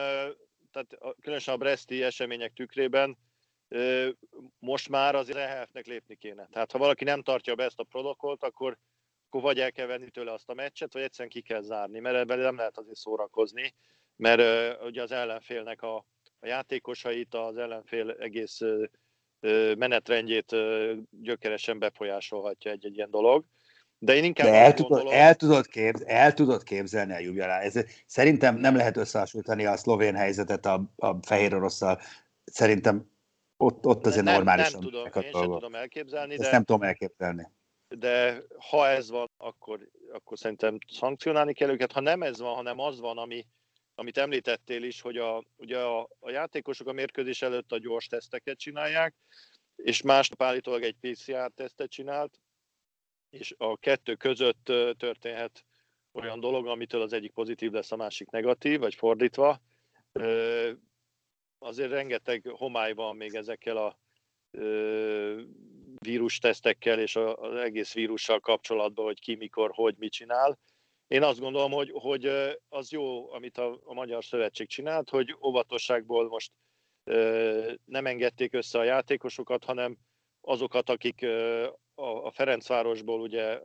tehát 0.72 0.98
különösen 1.20 1.54
a 1.54 1.56
Breszti 1.56 2.02
események 2.02 2.52
tükrében 2.52 3.18
most 4.58 4.88
már 4.88 5.14
azért 5.14 5.38
EHF-nek 5.38 5.86
lépni 5.86 6.14
kéne. 6.14 6.48
Tehát 6.50 6.72
ha 6.72 6.78
valaki 6.78 7.04
nem 7.04 7.22
tartja 7.22 7.54
be 7.54 7.64
ezt 7.64 7.80
a 7.80 7.84
protokollt, 7.84 8.42
akkor, 8.42 8.78
akkor 9.26 9.42
vagy 9.42 9.60
el 9.60 9.72
kell 9.72 9.86
venni 9.86 10.10
tőle 10.10 10.32
azt 10.32 10.48
a 10.48 10.54
meccset, 10.54 10.92
vagy 10.92 11.02
egyszerűen 11.02 11.30
ki 11.30 11.40
kell 11.40 11.60
zárni, 11.60 11.98
mert 11.98 12.16
ebben 12.16 12.38
nem 12.38 12.56
lehet 12.56 12.78
azért 12.78 12.96
szórakozni, 12.96 13.74
mert 14.20 14.82
ugye 14.82 15.02
az 15.02 15.12
ellenfélnek 15.12 15.82
a, 15.82 15.96
a 16.40 16.46
játékosait, 16.46 17.34
az 17.34 17.56
ellenfél 17.56 18.10
egész 18.10 18.60
menetrendjét 19.76 20.56
gyökeresen 21.10 21.78
befolyásolhatja 21.78 22.70
egy-egy 22.70 22.96
ilyen 22.96 23.10
dolog. 23.10 23.44
De 23.98 24.14
én 24.14 24.24
inkább 24.24 24.46
De 24.46 24.54
el, 24.54 24.74
tudod, 24.74 24.90
gondolom... 24.90 25.20
el, 25.20 25.34
tudod 25.34 25.66
képz, 25.66 26.02
el 26.06 26.34
tudod 26.34 26.62
képzelni 26.62 27.12
a 27.12 27.18
Jubjalá. 27.18 27.60
Ez, 27.60 27.84
szerintem 28.06 28.56
nem 28.56 28.76
lehet 28.76 28.96
összehasonlítani 28.96 29.64
a 29.64 29.76
szlovén 29.76 30.14
helyzetet 30.14 30.66
a, 30.66 30.92
a 30.96 31.16
fehér 31.22 31.54
orosszal. 31.54 32.00
Szerintem 32.44 33.10
ott, 33.56 33.86
ott 33.86 34.06
azért 34.06 34.24
nem, 34.24 34.34
normálisan. 34.34 34.80
Nem 34.80 34.90
tudom, 34.90 35.04
én 35.04 35.32
sem 35.32 35.42
tudom 35.42 35.74
elképzelni. 35.74 36.32
Ezt 36.32 36.42
de, 36.42 36.50
nem 36.50 36.64
tudom 36.64 36.82
elképzelni. 36.82 37.48
De 37.88 38.42
ha 38.70 38.88
ez 38.88 39.10
van, 39.10 39.30
akkor, 39.36 39.88
akkor 40.12 40.38
szerintem 40.38 40.78
szankcionálni 40.92 41.52
kell 41.52 41.70
őket. 41.70 41.92
Ha 41.92 42.00
nem 42.00 42.22
ez 42.22 42.40
van, 42.40 42.54
hanem 42.54 42.78
az 42.78 43.00
van, 43.00 43.18
ami, 43.18 43.46
amit 44.00 44.18
említettél 44.18 44.82
is, 44.82 45.00
hogy 45.00 45.16
a, 45.16 45.44
ugye 45.56 45.78
a, 45.78 46.08
a 46.18 46.30
játékosok 46.30 46.86
a 46.86 46.92
mérkőzés 46.92 47.42
előtt 47.42 47.72
a 47.72 47.78
gyors 47.78 48.06
teszteket 48.06 48.58
csinálják, 48.58 49.14
és 49.76 50.02
másnap 50.02 50.42
állítólag 50.42 50.82
egy 50.82 50.96
PCR-tesztet 51.00 51.90
csinált, 51.90 52.40
és 53.30 53.54
a 53.58 53.76
kettő 53.76 54.14
között 54.14 54.64
történhet 54.96 55.64
olyan 56.12 56.40
dolog, 56.40 56.66
amitől 56.66 57.02
az 57.02 57.12
egyik 57.12 57.32
pozitív 57.32 57.70
lesz, 57.70 57.92
a 57.92 57.96
másik 57.96 58.30
negatív, 58.30 58.78
vagy 58.80 58.94
fordítva. 58.94 59.60
Azért 61.58 61.90
rengeteg 61.90 62.46
homály 62.46 62.92
van 62.92 63.16
még 63.16 63.34
ezekkel 63.34 63.76
a 63.76 63.98
vírustesztekkel 65.98 67.00
és 67.00 67.16
az 67.16 67.54
egész 67.54 67.92
vírussal 67.92 68.40
kapcsolatban, 68.40 69.04
hogy 69.04 69.20
ki, 69.20 69.34
mikor, 69.34 69.70
hogy, 69.74 69.94
mit 69.98 70.12
csinál 70.12 70.58
én 71.10 71.22
azt 71.22 71.40
gondolom, 71.40 71.70
hogy, 71.70 71.90
hogy 71.94 72.30
az 72.68 72.90
jó, 72.90 73.32
amit 73.32 73.58
a, 73.58 73.80
a 73.84 73.94
Magyar 73.94 74.24
Szövetség 74.24 74.68
csinált, 74.68 75.10
hogy 75.10 75.36
óvatosságból 75.42 76.28
most 76.28 76.52
nem 77.84 78.06
engedték 78.06 78.54
össze 78.54 78.78
a 78.78 78.84
játékosokat, 78.84 79.64
hanem 79.64 79.98
azokat, 80.40 80.90
akik 80.90 81.26
a 81.94 82.30
Ferencvárosból 82.30 83.20
ugye 83.20 83.60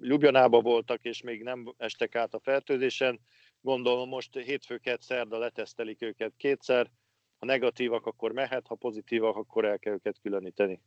Ljubljanába 0.00 0.60
voltak, 0.60 1.04
és 1.04 1.22
még 1.22 1.42
nem 1.42 1.74
estek 1.76 2.14
át 2.14 2.34
a 2.34 2.40
fertőzésen. 2.40 3.20
Gondolom 3.60 4.08
most 4.08 4.38
hétfőket, 4.38 5.02
szerda 5.02 5.38
letesztelik 5.38 6.02
őket 6.02 6.32
kétszer. 6.36 6.90
Ha 7.38 7.46
negatívak, 7.46 8.06
akkor 8.06 8.32
mehet, 8.32 8.66
ha 8.66 8.74
pozitívak, 8.74 9.36
akkor 9.36 9.64
el 9.64 9.78
kell 9.78 9.92
őket 9.92 10.18
különíteni. 10.22 10.80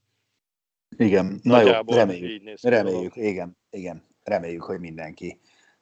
Igen, 0.97 1.39
na 1.43 1.61
jó, 1.61 1.71
reméljük, 1.85 2.59
reméljük, 2.61 3.15
igen, 3.15 3.57
igen, 3.69 4.07
reméljük, 4.23 4.63
hogy 4.63 4.79
mindenki 4.79 5.39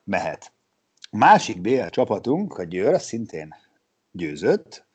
mehet. 0.09 0.51
Másik 1.11 1.61
BL 1.61 1.85
csapatunk, 1.85 2.57
a 2.57 2.63
Győr, 2.63 3.01
szintén 3.01 3.55
győzött, 4.11 4.87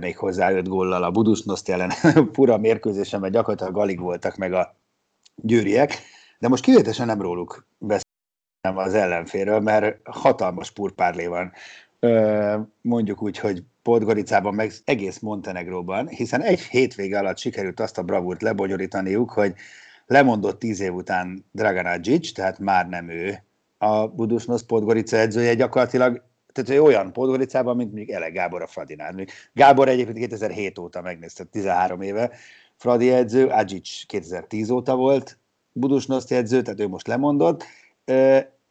még 0.00 0.16
hozzá 0.16 0.50
öt 0.50 0.68
góllal 0.68 1.02
a 1.02 1.10
Budusnoszt 1.10 1.68
ellen 1.68 1.90
pura 2.32 2.58
mérkőzésen, 2.58 3.20
mert 3.20 3.32
gyakorlatilag 3.32 3.78
alig 3.78 4.00
voltak 4.00 4.36
meg 4.36 4.52
a 4.52 4.76
győriek, 5.36 5.98
de 6.38 6.48
most 6.48 6.64
kivételesen 6.64 7.06
nem 7.06 7.20
róluk 7.20 7.66
beszélnem 7.78 8.86
az 8.86 8.94
ellenféről, 8.94 9.60
mert 9.60 10.08
hatalmas 10.08 10.70
purpárlé 10.70 11.26
van 11.26 11.52
mondjuk 12.80 13.22
úgy, 13.22 13.38
hogy 13.38 13.62
Podgoricában, 13.82 14.54
meg 14.54 14.72
egész 14.84 15.18
Montenegróban, 15.18 16.08
hiszen 16.08 16.42
egy 16.42 16.60
hétvége 16.60 17.18
alatt 17.18 17.38
sikerült 17.38 17.80
azt 17.80 17.98
a 17.98 18.02
bravúrt 18.02 18.42
lebonyolítaniuk, 18.42 19.30
hogy 19.30 19.54
lemondott 20.06 20.58
tíz 20.58 20.80
év 20.80 20.94
után 20.94 21.44
Dragan 21.52 22.02
tehát 22.34 22.58
már 22.58 22.88
nem 22.88 23.08
ő 23.08 23.42
a 23.84 24.08
Budusnosz 24.08 24.62
Podgorica 24.62 25.16
edzője 25.16 25.54
gyakorlatilag, 25.54 26.22
tehát 26.52 26.70
ő 26.70 26.82
olyan 26.82 27.12
Podgoricában, 27.12 27.76
mint 27.76 27.92
mondjuk 27.92 28.16
Ele 28.16 28.28
Gábor 28.28 28.62
a 28.62 28.66
Fradinál. 28.66 29.14
Gábor 29.52 29.88
egyébként 29.88 30.18
2007 30.18 30.78
óta 30.78 31.00
megnézte, 31.00 31.44
13 31.44 32.00
éve 32.00 32.30
Fradi 32.76 33.10
edző, 33.10 33.46
Agic 33.46 34.06
2010 34.06 34.70
óta 34.70 34.96
volt 34.96 35.38
Budusnosz 35.72 36.30
edző, 36.30 36.62
tehát 36.62 36.80
ő 36.80 36.88
most 36.88 37.06
lemondott, 37.06 37.64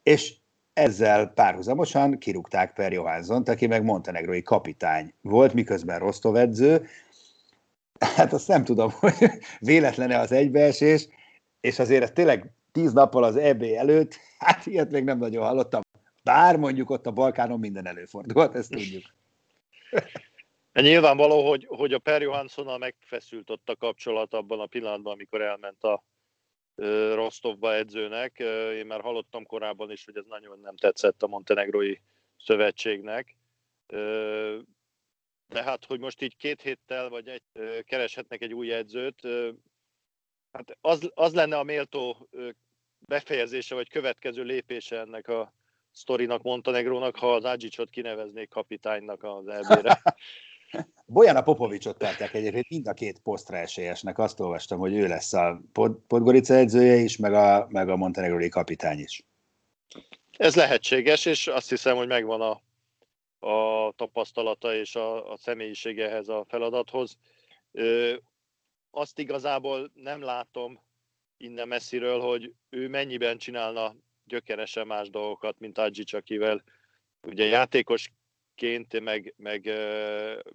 és 0.02 0.34
ezzel 0.72 1.26
párhuzamosan 1.26 2.18
kirúgták 2.18 2.72
Per 2.72 2.92
Johansson, 2.92 3.42
aki 3.42 3.66
meg 3.66 3.84
montenegrói 3.84 4.42
kapitány 4.42 5.12
volt, 5.20 5.54
miközben 5.54 5.98
Rostov 5.98 6.36
edző. 6.36 6.86
Hát 7.98 8.32
azt 8.32 8.48
nem 8.48 8.64
tudom, 8.64 8.90
hogy 8.90 9.14
véletlene 9.58 10.18
az 10.18 10.32
egybeesés, 10.32 11.08
és 11.60 11.78
azért 11.78 12.02
ez 12.02 12.10
tényleg 12.10 12.52
tíz 12.74 12.92
nappal 12.92 13.24
az 13.24 13.36
EB 13.36 13.62
előtt, 13.62 14.14
hát 14.38 14.66
ilyet 14.66 14.90
még 14.90 15.04
nem 15.04 15.18
nagyon 15.18 15.44
hallottam. 15.44 15.82
Bár 16.22 16.56
mondjuk 16.56 16.90
ott 16.90 17.06
a 17.06 17.10
Balkánon 17.10 17.58
minden 17.58 17.86
előfordulhat, 17.86 18.54
ezt 18.54 18.70
tudjuk. 18.70 19.02
Nyilvánvaló, 20.72 21.48
hogy, 21.48 21.66
hogy 21.68 21.92
a 21.92 21.98
Per 21.98 22.22
Johanssonnal 22.22 22.78
megfeszült 22.78 23.50
ott 23.50 23.68
a 23.68 23.76
kapcsolat 23.76 24.34
abban 24.34 24.60
a 24.60 24.66
pillanatban, 24.66 25.12
amikor 25.12 25.40
elment 25.40 25.84
a 25.84 26.04
Rostovba 27.14 27.74
edzőnek. 27.74 28.38
Én 28.76 28.86
már 28.86 29.00
hallottam 29.00 29.46
korábban 29.46 29.90
is, 29.90 30.04
hogy 30.04 30.16
ez 30.16 30.26
nagyon 30.26 30.60
nem 30.60 30.76
tetszett 30.76 31.22
a 31.22 31.26
Montenegrói 31.26 31.94
szövetségnek. 32.38 33.36
De 35.46 35.62
hát, 35.62 35.84
hogy 35.84 36.00
most 36.00 36.22
így 36.22 36.36
két 36.36 36.62
héttel 36.62 37.08
vagy 37.08 37.28
egy 37.28 37.42
kereshetnek 37.84 38.42
egy 38.42 38.54
új 38.54 38.72
edzőt, 38.72 39.28
hát 40.52 40.78
az, 40.80 41.10
az 41.14 41.34
lenne 41.34 41.58
a 41.58 41.62
méltó 41.62 42.28
befejezése 43.06 43.74
vagy 43.74 43.88
következő 43.88 44.42
lépése 44.42 44.98
ennek 44.98 45.28
a 45.28 45.52
sztorinak 45.92 46.42
Montenegrónak, 46.42 47.16
ha 47.16 47.34
az 47.34 47.44
Adzsicsot 47.44 47.90
kineveznék 47.90 48.48
kapitánynak 48.48 49.22
az 49.22 49.48
elbére. 49.48 50.02
Bojana 51.06 51.42
Popovicsot 51.42 51.98
tartják 51.98 52.34
egyébként 52.34 52.68
mind 52.68 52.86
a 52.86 52.92
két 52.92 53.18
posztra 53.18 53.56
esélyesnek. 53.56 54.18
Azt 54.18 54.40
olvastam, 54.40 54.78
hogy 54.78 54.94
ő 54.94 55.06
lesz 55.06 55.32
a 55.32 55.60
Pod- 55.72 56.00
Podgorica 56.06 56.54
edzője 56.54 56.96
is, 56.96 57.16
meg 57.16 57.34
a, 57.34 57.66
meg 57.70 57.88
a 57.88 57.96
montenegrói 57.96 58.48
kapitány 58.48 58.98
is. 58.98 59.24
Ez 60.36 60.54
lehetséges, 60.54 61.24
és 61.24 61.46
azt 61.46 61.68
hiszem, 61.68 61.96
hogy 61.96 62.06
megvan 62.06 62.40
a, 62.40 62.60
a 63.48 63.92
tapasztalata 63.96 64.74
és 64.74 64.94
a, 64.94 65.32
a 65.32 65.36
személyisége 65.36 66.08
ehhez 66.08 66.28
a 66.28 66.44
feladathoz. 66.48 67.16
Ö, 67.72 68.14
azt 68.90 69.18
igazából 69.18 69.90
nem 69.94 70.22
látom 70.22 70.80
innen 71.36 71.68
messziről, 71.68 72.20
hogy 72.20 72.52
ő 72.68 72.88
mennyiben 72.88 73.38
csinálna 73.38 73.94
gyökeresen 74.24 74.86
más 74.86 75.10
dolgokat, 75.10 75.58
mint 75.58 75.78
Adzsics, 75.78 76.12
akivel 76.12 76.62
ugye 77.22 77.44
játékosként, 77.44 79.00
meg, 79.00 79.34
meg 79.36 79.70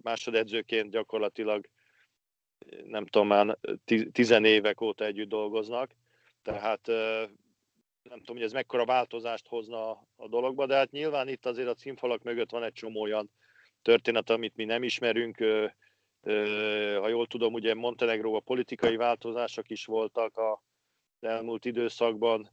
másodedzőként 0.02 0.90
gyakorlatilag 0.90 1.68
nem 2.84 3.06
tudom 3.06 3.26
már, 3.26 3.58
tizenévek 4.12 4.80
óta 4.80 5.04
együtt 5.04 5.28
dolgoznak, 5.28 5.90
tehát 6.42 6.86
nem 8.02 8.18
tudom, 8.18 8.36
hogy 8.36 8.42
ez 8.42 8.52
mekkora 8.52 8.84
változást 8.84 9.46
hozna 9.48 9.90
a 10.16 10.28
dologba, 10.28 10.66
de 10.66 10.74
hát 10.74 10.90
nyilván 10.90 11.28
itt 11.28 11.46
azért 11.46 11.68
a 11.68 11.74
címfalak 11.74 12.22
mögött 12.22 12.50
van 12.50 12.62
egy 12.62 12.72
csomó 12.72 13.00
olyan 13.00 13.30
történet, 13.82 14.30
amit 14.30 14.56
mi 14.56 14.64
nem 14.64 14.82
ismerünk, 14.82 15.44
Ha 17.00 17.08
jól 17.08 17.26
tudom, 17.26 17.52
ugye 17.52 17.74
Montenegróban 17.74 18.44
politikai 18.44 18.96
változások 18.96 19.70
is 19.70 19.84
voltak 19.84 20.36
a 20.36 20.62
elmúlt 21.20 21.64
időszakban. 21.64 22.50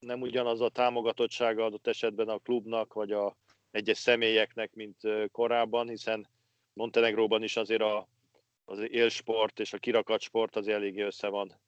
Nem 0.00 0.20
ugyanaz 0.20 0.60
a 0.60 0.68
támogatottsága 0.68 1.64
adott 1.64 1.86
esetben 1.86 2.28
a 2.28 2.38
klubnak, 2.38 2.92
vagy 2.92 3.12
a 3.12 3.36
egyes 3.70 3.98
személyeknek, 3.98 4.74
mint 4.74 5.00
korábban, 5.32 5.88
hiszen 5.88 6.28
Montenegróban 6.72 7.42
is 7.42 7.56
azért 7.56 7.82
a, 7.82 8.08
az 8.64 8.78
élsport 8.78 9.60
és 9.60 9.72
a 9.72 9.78
kirakatsport 9.78 10.56
az 10.56 10.68
eléggé 10.68 11.00
össze 11.00 11.28
van 11.28 11.60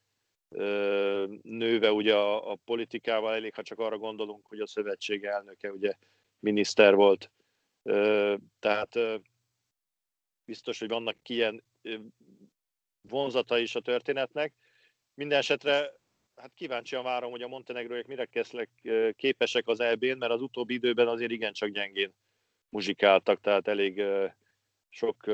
nőve 1.43 1.93
ugye 1.93 2.15
a, 2.15 2.51
a 2.51 2.59
politikával, 2.65 3.35
elég 3.35 3.55
ha 3.55 3.63
csak 3.63 3.79
arra 3.79 3.99
gondolunk, 3.99 4.47
hogy 4.47 4.61
a 4.61 4.67
szövetség 4.67 5.25
elnöke 5.25 5.73
ugye 5.73 5.93
miniszter 6.39 6.95
volt. 6.95 7.31
Tehát 8.59 8.99
biztos, 10.45 10.79
hogy 10.79 10.89
vannak 10.89 11.29
ilyen 11.29 11.65
vonzata 13.01 13.59
is 13.59 13.75
a 13.75 13.81
történetnek. 13.81 14.55
Minden 15.15 15.39
esetre 15.39 15.93
hát 16.37 16.53
kíváncsian 16.55 17.05
várom, 17.05 17.31
hogy 17.31 17.43
a 17.43 17.49
montenegróiak 17.49 18.07
mire 18.07 18.25
kezdtek 18.25 18.71
képesek 19.17 19.69
az 19.69 19.81
EB-n, 19.81 20.19
mert 20.19 20.33
az 20.33 20.43
utóbbi 20.43 20.75
időben 20.75 21.09
azért 21.09 21.31
igencsak 21.31 21.69
gyengén 21.69 22.15
muzsikáltak, 22.69 23.41
tehát 23.41 23.69
elég 23.69 24.03
sok 24.89 25.25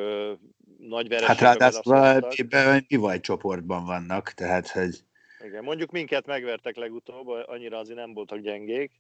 nagy 0.79 1.09
vereséget. 1.09 1.27
Hát 1.27 1.41
ráadásul 1.41 1.95
a 1.95 2.99
vagy 2.99 3.21
csoportban 3.21 3.85
vannak, 3.85 4.33
tehát 4.33 4.69
hogy... 4.69 5.05
Igen, 5.45 5.65
mondjuk 5.65 5.91
minket 5.91 6.27
megvertek 6.27 6.77
legutóbb, 6.77 7.27
annyira 7.27 7.79
azért 7.79 7.99
nem 7.99 8.13
voltak 8.13 8.39
gyengék, 8.39 8.93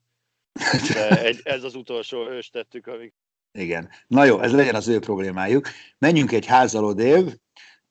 de 0.95 1.23
egy, 1.23 1.41
ez 1.43 1.65
az 1.65 1.75
utolsó 1.75 2.29
ős 2.29 2.49
tettük, 2.49 2.87
amik... 2.87 3.15
Igen. 3.53 3.89
Na 4.07 4.25
jó, 4.25 4.41
ez 4.41 4.53
legyen 4.53 4.75
az 4.75 4.89
ő 4.89 4.99
problémájuk. 4.99 5.69
Menjünk 5.99 6.33
egy 6.33 6.47
házalódév, 6.47 7.25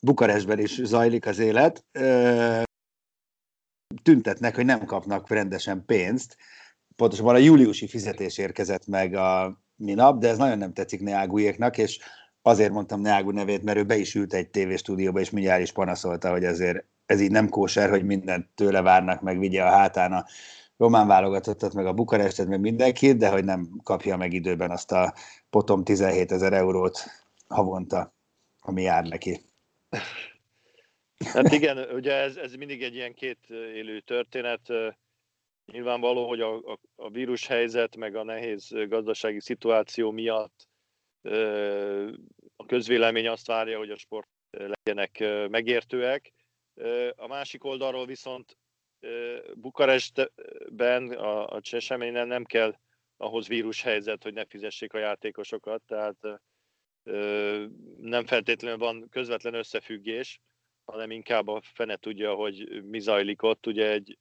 Bukarestben 0.02 0.60
is 0.60 0.82
zajlik 0.84 1.26
az 1.26 1.40
élet. 1.40 1.86
Tüntetnek, 4.04 4.56
hogy 4.56 4.66
nem 4.66 4.86
kapnak 4.86 5.30
rendesen 5.30 5.86
pénzt. 5.86 6.38
Pontosabban 6.96 7.36
a 7.36 7.38
júliusi 7.38 7.88
fizetés 7.88 8.38
érkezett 8.38 8.88
meg 8.88 9.14
a 9.14 9.62
minap, 9.76 10.20
de 10.20 10.28
ez 10.28 10.38
nagyon 10.38 10.58
nem 10.58 10.74
tetszik 10.74 11.02
Neágújéknak, 11.02 11.78
és 11.78 12.00
azért 12.42 12.72
mondtam 12.72 13.02
Neágú 13.02 13.30
nevét, 13.30 13.64
mert 13.64 13.78
ő 13.78 13.84
be 13.84 13.96
is 13.96 14.16
ült 14.16 14.34
egy 14.34 14.50
tévéstúdióba, 14.50 15.20
és 15.20 15.30
mindjárt 15.30 15.62
is 15.62 15.72
panaszolta, 15.72 16.32
hogy 16.32 16.46
azért 16.46 16.86
ez 17.06 17.22
így 17.22 17.32
nem 17.32 17.50
kóser, 17.50 17.90
hogy 17.90 18.04
mindent 18.06 18.48
tőle 18.56 18.82
várnak, 18.82 19.22
meg 19.22 19.40
vigye 19.40 19.64
a 19.64 19.70
hátán 19.70 20.12
a 20.14 20.26
román 20.78 21.08
válogatottat, 21.08 21.74
meg 21.74 21.86
a 21.86 21.94
Bukarestet, 21.94 22.48
meg 22.48 22.60
mindenkit, 22.60 23.18
de 23.18 23.30
hogy 23.30 23.44
nem 23.44 23.70
kapja 23.84 24.18
meg 24.18 24.34
időben 24.34 24.72
azt 24.72 24.92
a 24.92 25.14
potom 25.50 25.84
17 25.84 26.32
ezer 26.32 26.54
eurót 26.54 27.00
havonta, 27.48 28.14
ami 28.60 28.82
jár 28.82 29.04
neki. 29.04 29.42
Hát 31.26 31.52
igen, 31.52 31.78
ugye 31.78 32.14
ez, 32.14 32.38
ez 32.38 32.54
mindig 32.54 32.84
egy 32.84 32.96
ilyen 32.96 33.14
két 33.14 33.50
élő 33.50 34.00
történet. 34.00 34.74
Nyilvánvaló, 35.72 36.28
hogy 36.28 36.42
a, 36.42 36.56
a, 36.56 36.80
a 36.96 37.10
vírushelyzet, 37.10 37.96
meg 37.96 38.16
a 38.16 38.24
nehéz 38.24 38.70
gazdasági 38.88 39.40
szituáció 39.40 40.12
miatt 40.12 40.68
a 42.56 42.66
közvélemény 42.66 43.28
azt 43.28 43.48
várja, 43.48 43.78
hogy 43.78 43.90
a 43.90 43.98
sport 43.98 44.28
legyenek 44.50 45.20
megértőek. 45.50 46.34
A 47.16 47.28
másik 47.28 47.64
oldalról 47.64 48.06
viszont 48.06 48.58
Bukarestben, 49.54 51.10
a, 51.10 51.48
a 51.48 51.62
Cseseményen 51.62 52.28
nem 52.28 52.44
kell 52.44 52.76
ahhoz 53.18 53.48
vírushelyzet, 53.48 54.24
hogy 54.24 54.34
ne 54.34 54.46
fizessék 54.46 54.94
a 54.94 54.98
játékosokat, 54.98 55.82
tehát 55.82 56.42
nem 57.98 58.26
feltétlenül 58.26 58.78
van 58.78 59.08
közvetlen 59.10 59.54
összefüggés, 59.54 60.40
hanem 60.92 61.12
inkább 61.12 61.48
a 61.48 61.62
fene 61.74 61.96
tudja, 61.96 62.34
hogy 62.34 62.84
mi 62.84 63.00
zajlik 63.00 63.44
ott. 63.44 63.68
Ugye 63.68 63.92
egy 63.92 64.18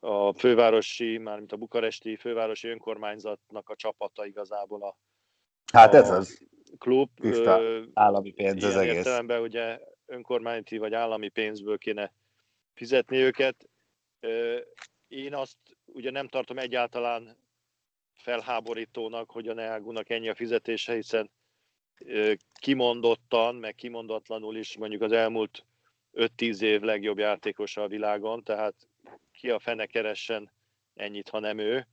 a 0.00 0.32
fővárosi, 0.32 1.18
mármint 1.18 1.52
a 1.52 1.56
bukaresti 1.56 2.16
fővárosi 2.16 2.68
önkormányzatnak 2.68 3.68
a 3.68 3.76
csapata 3.76 4.26
igazából 4.26 4.82
a 4.82 4.96
Hát 5.72 5.94
ez 5.94 6.10
az. 6.10 6.50
Klub. 6.78 7.10
Tiszta 7.20 7.60
állami 7.92 8.30
pénz 8.30 8.64
az 8.64 8.76
egész. 8.76 8.94
Értelemben 8.94 9.40
ugye 9.40 9.80
önkormányzati 10.06 10.78
vagy 10.78 10.94
állami 10.94 11.28
pénzből 11.28 11.78
kéne 11.78 12.12
fizetni 12.74 13.16
őket. 13.16 13.68
Én 15.08 15.34
azt 15.34 15.56
ugye 15.84 16.10
nem 16.10 16.28
tartom 16.28 16.58
egyáltalán 16.58 17.36
felháborítónak, 18.14 19.30
hogy 19.30 19.48
a 19.48 19.54
Neágunak 19.54 20.10
ennyi 20.10 20.28
a 20.28 20.34
fizetése, 20.34 20.94
hiszen 20.94 21.30
kimondottan, 22.60 23.54
meg 23.54 23.74
kimondatlanul 23.74 24.56
is 24.56 24.76
mondjuk 24.76 25.02
az 25.02 25.12
elmúlt 25.12 25.64
5-10 26.12 26.60
év 26.60 26.80
legjobb 26.80 27.18
játékosa 27.18 27.82
a 27.82 27.88
világon, 27.88 28.42
tehát 28.44 28.74
ki 29.32 29.50
a 29.50 29.58
fene 29.58 29.86
keressen 29.86 30.52
ennyit, 30.94 31.28
ha 31.28 31.38
nem 31.38 31.58
ő. 31.58 31.86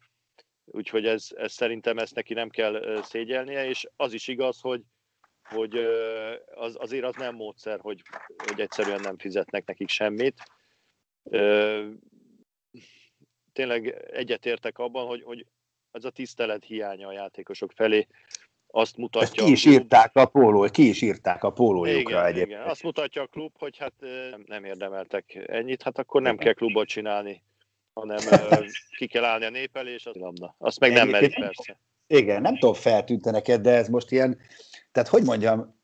Úgyhogy 0.66 1.06
ez, 1.06 1.28
ez 1.36 1.52
szerintem 1.52 1.98
ezt 1.98 2.16
neki 2.16 2.34
nem 2.34 2.50
kell 2.50 3.02
szégyelnie, 3.04 3.68
és 3.68 3.88
az 3.96 4.14
is 4.14 4.28
igaz, 4.28 4.60
hogy, 4.60 4.82
hogy 5.44 5.76
az, 6.54 6.76
azért 6.80 7.06
az 7.06 7.16
nem 7.16 7.36
módszer, 7.36 7.80
hogy, 7.80 8.02
hogy 8.38 8.60
egyszerűen 8.60 9.00
nem 9.02 9.18
fizetnek 9.18 9.66
nekik 9.66 9.90
semmit. 9.90 10.44
Tényleg 13.54 13.88
egyetértek 14.12 14.78
abban, 14.78 15.08
hogy, 15.08 15.24
hogy 15.24 15.46
ez 15.92 16.06
a 16.06 16.10
tisztelet 16.10 16.66
hiánya 16.66 17.08
a 17.08 17.12
játékosok 17.12 17.72
felé 17.72 18.08
azt 18.72 18.98
mutatja. 18.98 19.44
Ezt 19.44 19.46
ki 19.46 19.52
is 19.52 19.66
írták 19.66 20.16
a 20.16 20.26
póló, 20.26 20.68
ki 20.72 20.88
is 20.88 21.02
írták 21.02 21.44
a 21.44 21.52
pólójukra 21.52 22.12
igen, 22.12 22.26
egyébként. 22.26 22.60
Igen. 22.60 22.70
Azt 22.70 22.84
mutatja 22.84 23.22
a 23.22 23.28
klub, 23.28 23.52
hogy 23.58 23.78
hát 23.78 23.94
nem 24.46 24.64
érdemeltek 24.64 25.44
ennyit, 25.48 25.84
hát 25.84 25.98
akkor 25.98 26.22
nem 26.22 26.38
kell 26.38 26.54
klubot 26.54 26.88
csinálni, 26.88 27.44
hanem 27.94 28.18
ki 28.98 29.08
kell 29.08 29.24
állni 29.24 29.46
a 29.46 29.50
nép 29.50 29.78
elé, 29.78 29.94
és 29.94 30.06
az 30.06 30.16
labda. 30.16 30.56
Azt 30.58 30.80
meg 30.80 30.92
nem 30.92 31.10
merik 31.10 31.40
persze. 31.40 31.80
Igen, 32.08 32.42
nem 32.42 32.58
tudom, 32.58 32.76
feltűnte 32.76 33.32
neked, 33.32 33.62
de 33.62 33.72
ez 33.72 33.88
most 33.88 34.12
ilyen, 34.12 34.38
tehát 34.92 35.10
hogy 35.10 35.24
mondjam, 35.24 35.78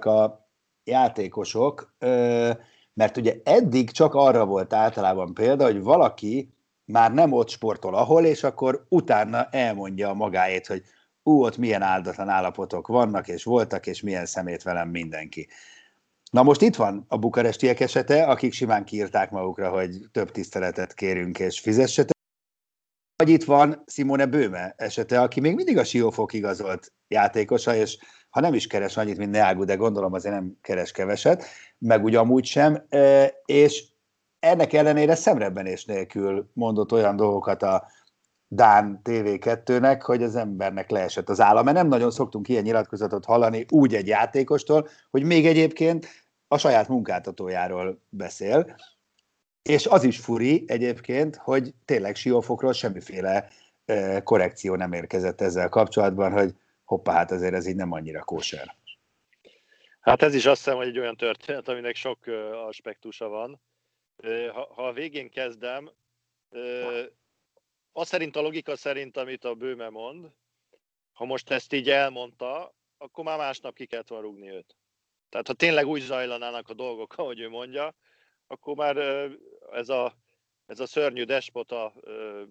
a 0.00 0.48
játékosok, 0.84 1.94
mert 2.94 3.16
ugye 3.16 3.34
eddig 3.44 3.90
csak 3.90 4.14
arra 4.14 4.46
volt 4.46 4.72
általában 4.72 5.34
példa, 5.34 5.64
hogy 5.64 5.82
valaki 5.82 6.54
már 6.84 7.12
nem 7.12 7.32
ott 7.32 7.48
sportol 7.48 7.94
ahol, 7.94 8.24
és 8.24 8.42
akkor 8.42 8.86
utána 8.88 9.44
elmondja 9.50 10.12
magáét, 10.12 10.66
hogy 10.66 10.82
ú, 11.22 11.42
ott 11.42 11.56
milyen 11.56 11.82
áldatlan 11.82 12.28
állapotok 12.28 12.86
vannak, 12.86 13.28
és 13.28 13.44
voltak, 13.44 13.86
és 13.86 14.00
milyen 14.00 14.26
szemét 14.26 14.62
velem 14.62 14.88
mindenki. 14.88 15.48
Na 16.30 16.42
most 16.42 16.60
itt 16.60 16.76
van 16.76 17.04
a 17.08 17.18
bukarestiek 17.18 17.80
esete, 17.80 18.24
akik 18.24 18.52
simán 18.52 18.84
kiírták 18.84 19.30
magukra, 19.30 19.70
hogy 19.70 20.08
több 20.12 20.30
tiszteletet 20.30 20.94
kérünk, 20.94 21.38
és 21.38 21.60
fizessetek. 21.60 22.16
Vagy 23.16 23.28
itt 23.28 23.44
van 23.44 23.82
Simone 23.86 24.26
Bőme 24.26 24.74
esete, 24.76 25.20
aki 25.20 25.40
még 25.40 25.54
mindig 25.54 25.78
a 25.78 25.84
Siófok 25.84 26.32
igazolt 26.32 26.92
játékosa, 27.08 27.74
és 27.74 27.98
ha 28.30 28.40
nem 28.40 28.54
is 28.54 28.66
keres 28.66 28.96
annyit, 28.96 29.18
mint 29.18 29.30
Neágu, 29.30 29.64
de 29.64 29.74
gondolom 29.74 30.12
azért 30.12 30.34
nem 30.34 30.58
keres 30.60 30.92
keveset, 30.92 31.44
meg 31.78 32.04
úgy 32.04 32.14
amúgy 32.14 32.44
sem, 32.44 32.86
és 33.44 33.84
ennek 34.38 34.72
ellenére 34.72 35.14
szemrebbenés 35.14 35.84
nélkül 35.84 36.50
mondott 36.52 36.92
olyan 36.92 37.16
dolgokat 37.16 37.62
a 37.62 37.86
Dán 38.52 39.00
TV2-nek, 39.04 40.00
hogy 40.02 40.22
az 40.22 40.36
embernek 40.36 40.90
leesett 40.90 41.28
az 41.28 41.40
állam, 41.40 41.64
mert 41.64 41.76
nem 41.76 41.88
nagyon 41.88 42.10
szoktunk 42.10 42.48
ilyen 42.48 42.62
nyilatkozatot 42.62 43.24
hallani 43.24 43.66
úgy 43.68 43.94
egy 43.94 44.06
játékostól, 44.06 44.88
hogy 45.10 45.22
még 45.22 45.46
egyébként 45.46 46.06
a 46.48 46.58
saját 46.58 46.88
munkáltatójáról 46.88 48.00
beszél, 48.08 48.76
és 49.62 49.86
az 49.86 50.04
is 50.04 50.18
furi 50.18 50.64
egyébként, 50.66 51.36
hogy 51.36 51.74
tényleg 51.84 52.14
Siófokról 52.14 52.72
semmiféle 52.72 53.48
korrekció 54.24 54.74
nem 54.74 54.92
érkezett 54.92 55.40
ezzel 55.40 55.68
kapcsolatban, 55.68 56.32
hogy 56.32 56.54
hoppá, 56.84 57.12
hát 57.12 57.30
azért 57.30 57.54
ez 57.54 57.66
így 57.66 57.76
nem 57.76 57.92
annyira 57.92 58.24
kóser. 58.24 58.76
Hát 60.00 60.22
ez 60.22 60.34
is 60.34 60.46
azt 60.46 60.64
hiszem, 60.64 60.76
hogy 60.76 60.86
egy 60.86 60.98
olyan 60.98 61.16
történet, 61.16 61.68
aminek 61.68 61.94
sok 61.94 62.18
aspektusa 62.68 63.28
van. 63.28 63.60
Ha, 64.52 64.72
ha 64.74 64.86
a 64.86 64.92
végén 64.92 65.30
kezdem, 65.30 65.90
az 67.92 68.08
szerint 68.08 68.36
a 68.36 68.40
logika 68.40 68.76
szerint, 68.76 69.16
amit 69.16 69.44
a 69.44 69.54
bőme 69.54 69.88
mond, 69.88 70.30
ha 71.12 71.24
most 71.24 71.50
ezt 71.50 71.72
így 71.72 71.90
elmondta, 71.90 72.74
akkor 72.98 73.24
már 73.24 73.38
másnap 73.38 73.74
ki 73.74 73.86
kellett 73.86 74.08
volna 74.08 74.24
rúgni 74.24 74.50
őt. 74.50 74.76
Tehát 75.28 75.46
ha 75.46 75.52
tényleg 75.52 75.86
úgy 75.86 76.00
zajlanának 76.00 76.68
a 76.68 76.74
dolgok, 76.74 77.16
ahogy 77.16 77.40
ő 77.40 77.48
mondja, 77.48 77.94
akkor 78.46 78.76
már 78.76 78.96
ez 79.72 79.88
a, 79.88 80.16
ez 80.66 80.80
a 80.80 80.86
szörnyű 80.86 81.24
despota 81.24 81.94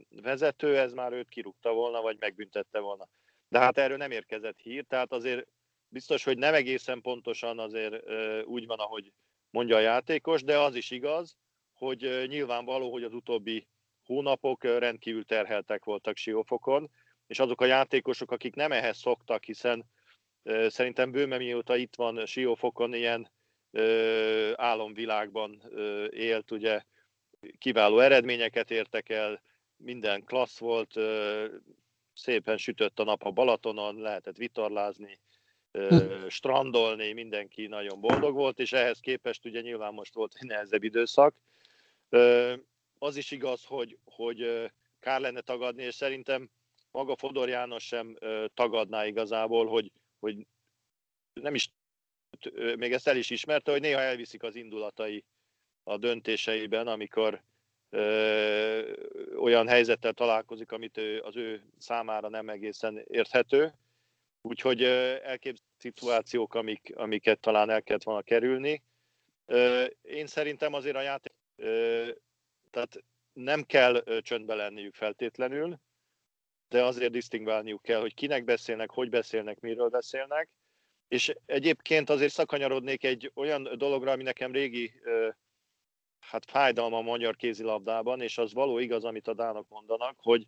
vezető, 0.09 0.77
ez 0.77 0.93
már 0.93 1.11
őt 1.11 1.29
kirúgta 1.29 1.73
volna, 1.73 2.01
vagy 2.01 2.17
megbüntette 2.19 2.79
volna. 2.79 3.09
De 3.47 3.59
hát 3.59 3.77
erről 3.77 3.97
nem 3.97 4.11
érkezett 4.11 4.59
hír, 4.59 4.85
tehát 4.85 5.11
azért 5.11 5.47
biztos, 5.87 6.23
hogy 6.23 6.37
nem 6.37 6.53
egészen 6.53 7.01
pontosan 7.01 7.59
azért 7.59 8.09
úgy 8.43 8.65
van, 8.65 8.79
ahogy 8.79 9.13
mondja 9.49 9.75
a 9.75 9.79
játékos, 9.79 10.43
de 10.43 10.59
az 10.59 10.75
is 10.75 10.91
igaz, 10.91 11.37
hogy 11.73 12.25
nyilvánvaló, 12.27 12.91
hogy 12.91 13.03
az 13.03 13.13
utóbbi 13.13 13.67
hónapok 14.09 14.63
rendkívül 14.63 15.25
terheltek 15.25 15.83
voltak 15.83 16.17
Siófokon, 16.17 16.89
és 17.27 17.39
azok 17.39 17.61
a 17.61 17.65
játékosok, 17.65 18.31
akik 18.31 18.55
nem 18.55 18.71
ehhez 18.71 18.97
szoktak, 18.97 19.43
hiszen 19.43 19.85
Szerintem 20.67 21.11
Bőme 21.11 21.37
mióta 21.37 21.75
itt 21.75 21.95
van 21.95 22.25
Siófokon, 22.25 22.93
ilyen 22.93 23.31
álomvilágban 24.55 25.63
élt, 26.09 26.51
ugye 26.51 26.81
kiváló 27.57 27.99
eredményeket 27.99 28.71
értek 28.71 29.09
el, 29.09 29.41
minden 29.77 30.23
klassz 30.23 30.59
volt, 30.59 30.93
szépen 32.13 32.57
sütött 32.57 32.99
a 32.99 33.03
nap 33.03 33.23
a 33.23 33.31
Balatonon, 33.31 34.01
lehetett 34.01 34.37
vitorlázni, 34.37 35.19
hm. 35.71 36.27
strandolni, 36.27 37.13
mindenki 37.13 37.67
nagyon 37.67 37.99
boldog 37.99 38.35
volt, 38.35 38.59
és 38.59 38.73
ehhez 38.73 38.99
képest 38.99 39.45
ugye 39.45 39.61
nyilván 39.61 39.93
most 39.93 40.13
volt 40.13 40.35
egy 40.39 40.47
nehezebb 40.47 40.83
időszak. 40.83 41.35
Az 42.99 43.15
is 43.15 43.31
igaz, 43.31 43.65
hogy, 43.65 43.97
hogy 44.03 44.71
kár 44.99 45.19
lenne 45.19 45.41
tagadni, 45.41 45.83
és 45.83 45.95
szerintem 45.95 46.49
maga 46.91 47.15
Fodor 47.15 47.49
János 47.49 47.83
sem 47.83 48.17
tagadná 48.53 49.05
igazából, 49.05 49.67
hogy, 49.67 49.91
hogy 50.19 50.47
nem 51.33 51.55
is, 51.55 51.71
még 52.75 52.93
ezt 52.93 53.07
el 53.07 53.17
is 53.17 53.29
ismerte, 53.29 53.71
hogy 53.71 53.81
néha 53.81 53.99
elviszik 53.99 54.43
az 54.43 54.55
indulatai 54.55 55.23
a 55.83 55.97
döntéseiben, 55.97 56.87
amikor 56.87 57.43
ö, 57.89 58.93
olyan 59.35 59.67
helyzettel 59.67 60.13
találkozik, 60.13 60.71
amit 60.71 60.97
ő, 60.97 61.21
az 61.21 61.35
ő 61.35 61.63
számára 61.77 62.29
nem 62.29 62.49
egészen 62.49 63.03
érthető. 63.07 63.73
Úgyhogy 64.41 64.83
elképzelhető 64.83 65.63
szituációk, 65.77 66.55
amik, 66.55 66.93
amiket 66.95 67.39
talán 67.39 67.69
el 67.69 67.83
kellett 67.83 68.03
volna 68.03 68.21
kerülni. 68.21 68.83
Ö, 69.45 69.85
én 70.01 70.27
szerintem 70.27 70.73
azért 70.73 70.95
a 70.95 71.01
játék, 71.01 71.33
tehát 72.69 73.03
nem 73.33 73.63
kell 73.63 74.03
csöndbe 74.21 74.55
lenniük 74.55 74.95
feltétlenül, 74.95 75.79
de 76.69 76.83
azért 76.83 77.11
disztingválniuk 77.11 77.81
kell, 77.81 77.99
hogy 77.99 78.13
kinek 78.13 78.43
beszélnek, 78.43 78.91
hogy 78.91 79.09
beszélnek, 79.09 79.59
miről 79.59 79.89
beszélnek. 79.89 80.49
És 81.07 81.33
egyébként 81.45 82.09
azért 82.09 82.33
szakanyarodnék 82.33 83.03
egy 83.03 83.31
olyan 83.35 83.69
dologra, 83.77 84.11
ami 84.11 84.23
nekem 84.23 84.51
régi 84.51 84.93
hát 86.19 86.45
fájdalma 86.45 86.97
a 86.97 87.01
magyar 87.01 87.35
kézilabdában, 87.35 88.21
és 88.21 88.37
az 88.37 88.53
való 88.53 88.77
igaz, 88.77 89.03
amit 89.03 89.27
a 89.27 89.33
dánok 89.33 89.67
mondanak, 89.67 90.15
hogy 90.21 90.47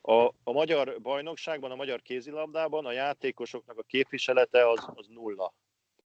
a, 0.00 0.26
a 0.26 0.52
magyar 0.52 1.00
bajnokságban, 1.00 1.70
a 1.70 1.74
magyar 1.74 2.02
kézilabdában 2.02 2.86
a 2.86 2.92
játékosoknak 2.92 3.78
a 3.78 3.82
képviselete 3.82 4.68
az, 4.68 4.88
az 4.94 5.06
nulla, 5.06 5.54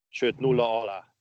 sőt 0.09 0.37
nulla 0.37 0.81
alá. 0.81 1.13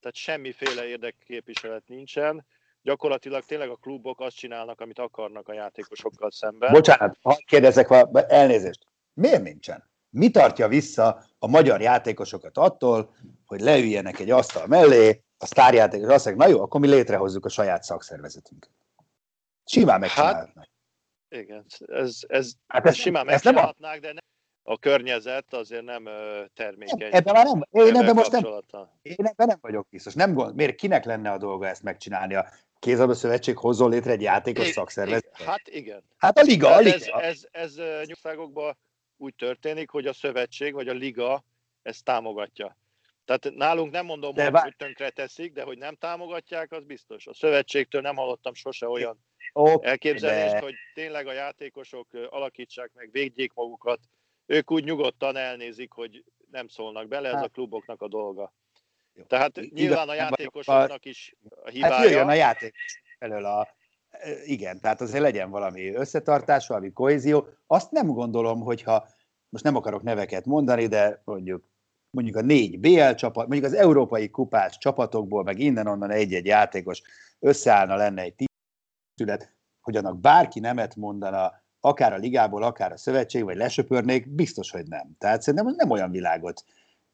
Tehát 0.00 0.16
semmiféle 0.16 0.86
érdekképviselet 0.86 1.88
nincsen, 1.88 2.46
gyakorlatilag 2.86 3.44
tényleg 3.44 3.70
a 3.70 3.76
klubok 3.76 4.20
azt 4.20 4.36
csinálnak, 4.36 4.80
amit 4.80 4.98
akarnak 4.98 5.48
a 5.48 5.52
játékosokkal 5.52 6.30
szemben. 6.30 6.72
Bocsánat, 6.72 7.18
ha 7.22 7.36
kérdezek, 7.46 7.90
elnézést, 8.12 8.86
miért 9.12 9.42
nincsen? 9.42 9.90
Mi 10.10 10.30
tartja 10.30 10.68
vissza 10.68 11.24
a 11.38 11.46
magyar 11.46 11.80
játékosokat 11.80 12.58
attól, 12.58 13.14
hogy 13.46 13.60
leüljenek 13.60 14.18
egy 14.18 14.30
asztal 14.30 14.66
mellé, 14.66 15.22
a 15.38 15.46
sztárjátékos 15.46 16.12
azt 16.12 16.24
mondják, 16.24 16.48
na 16.48 16.54
jó, 16.54 16.62
akkor 16.62 16.80
mi 16.80 16.88
létrehozzuk 16.88 17.44
a 17.44 17.48
saját 17.48 17.82
szakszervezetünket. 17.82 18.70
Simán 19.64 20.00
megcsinálhatnák. 20.00 20.68
Hát, 21.30 21.40
igen, 21.40 21.64
ez, 21.86 22.18
ez, 22.26 22.52
hát 22.66 22.86
ez 22.86 22.94
simán 22.94 23.26
megcsinálhatnák, 23.26 24.00
de 24.00 24.06
nem, 24.06 24.24
a 24.62 24.78
környezet 24.78 25.54
azért 25.54 25.84
nem 25.84 26.08
termékeny. 26.54 27.08
Ebben 27.14 27.34
már 27.34 27.44
nem, 27.44 27.86
én 27.86 27.96
ebben 27.96 28.14
most 28.14 28.30
nem, 28.30 28.44
én 29.02 29.26
ebben 29.26 29.46
nem 29.46 29.58
vagyok 29.60 29.88
biztos. 29.88 30.14
Nem 30.14 30.32
gond, 30.32 30.54
miért 30.54 30.74
kinek 30.74 31.04
lenne 31.04 31.30
a 31.30 31.38
dolga 31.38 31.66
ezt 31.66 31.82
megcsinálni? 31.82 32.36
A 32.86 32.88
Kézabda 32.88 33.14
Szövetség 33.14 33.56
hozzon 33.56 33.90
létre 33.90 34.10
egy 34.12 34.20
játékos 34.20 34.66
szakszervezet? 34.66 35.30
Hát 35.32 35.68
igen. 35.68 36.02
Hát 36.16 36.38
a 36.38 36.42
liga, 36.42 36.74
a 36.74 36.78
liga. 36.78 37.20
Ez, 37.20 37.46
ez, 37.50 37.76
ez 37.76 38.06
nyugságokban 38.06 38.78
úgy 39.16 39.34
történik, 39.34 39.90
hogy 39.90 40.06
a 40.06 40.12
szövetség 40.12 40.72
vagy 40.72 40.88
a 40.88 40.92
liga 40.92 41.44
ezt 41.82 42.04
támogatja. 42.04 42.76
Tehát 43.24 43.50
nálunk 43.54 43.92
nem 43.92 44.04
mondom, 44.04 44.34
de 44.34 44.42
hogy, 44.42 44.52
bár... 44.52 44.62
hogy 44.62 44.76
tönkre 44.76 45.10
teszik, 45.10 45.52
de 45.52 45.62
hogy 45.62 45.78
nem 45.78 45.94
támogatják, 45.94 46.72
az 46.72 46.84
biztos. 46.84 47.26
A 47.26 47.34
szövetségtől 47.34 48.00
nem 48.00 48.16
hallottam 48.16 48.54
sose 48.54 48.88
olyan 48.88 49.24
okay, 49.52 49.88
elképzelést, 49.88 50.52
de... 50.52 50.60
hogy 50.60 50.74
tényleg 50.94 51.26
a 51.26 51.32
játékosok 51.32 52.08
alakítsák 52.28 52.90
meg, 52.94 53.08
védjék 53.12 53.52
magukat. 53.52 54.00
Ők 54.46 54.70
úgy 54.70 54.84
nyugodtan 54.84 55.36
elnézik, 55.36 55.92
hogy 55.92 56.24
nem 56.50 56.68
szólnak 56.68 57.08
bele, 57.08 57.28
ez 57.28 57.34
hát. 57.34 57.44
a 57.44 57.48
kluboknak 57.48 58.02
a 58.02 58.08
dolga. 58.08 58.52
Jó. 59.16 59.24
Tehát 59.24 59.60
nyilván 59.70 60.08
a 60.08 60.14
játékosoknak 60.14 61.04
is 61.04 61.34
a 61.66 61.70
hibája. 61.70 61.94
Hát 61.94 62.04
jöjjön 62.04 62.28
a 62.28 62.34
játék 62.34 62.74
elől 63.18 63.44
a... 63.44 63.68
Igen, 64.44 64.80
tehát 64.80 65.00
azért 65.00 65.22
legyen 65.22 65.50
valami 65.50 65.94
összetartás, 65.94 66.66
valami 66.66 66.92
kohézió. 66.92 67.48
Azt 67.66 67.90
nem 67.90 68.06
gondolom, 68.06 68.60
hogyha 68.60 69.08
most 69.48 69.64
nem 69.64 69.76
akarok 69.76 70.02
neveket 70.02 70.44
mondani, 70.44 70.86
de 70.86 71.22
mondjuk 71.24 71.68
mondjuk 72.10 72.36
a 72.36 72.40
négy 72.40 72.80
BL 72.80 73.10
csapat, 73.10 73.48
mondjuk 73.48 73.72
az 73.72 73.78
európai 73.78 74.30
kupás 74.30 74.78
csapatokból, 74.78 75.42
meg 75.42 75.58
innen-onnan 75.58 76.10
egy-egy 76.10 76.46
játékos 76.46 77.02
összeállna, 77.38 77.96
lenne 77.96 78.22
egy 78.22 78.34
tízület, 79.14 79.52
hogy 79.80 79.96
annak 79.96 80.20
bárki 80.20 80.60
nemet 80.60 80.96
mondana, 80.96 81.52
akár 81.80 82.12
a 82.12 82.16
ligából, 82.16 82.62
akár 82.62 82.92
a 82.92 82.96
szövetség, 82.96 83.44
vagy 83.44 83.56
lesöpörnék, 83.56 84.28
biztos, 84.28 84.70
hogy 84.70 84.86
nem. 84.86 85.16
Tehát 85.18 85.42
szerintem 85.42 85.74
nem 85.76 85.90
olyan 85.90 86.10
világot 86.10 86.64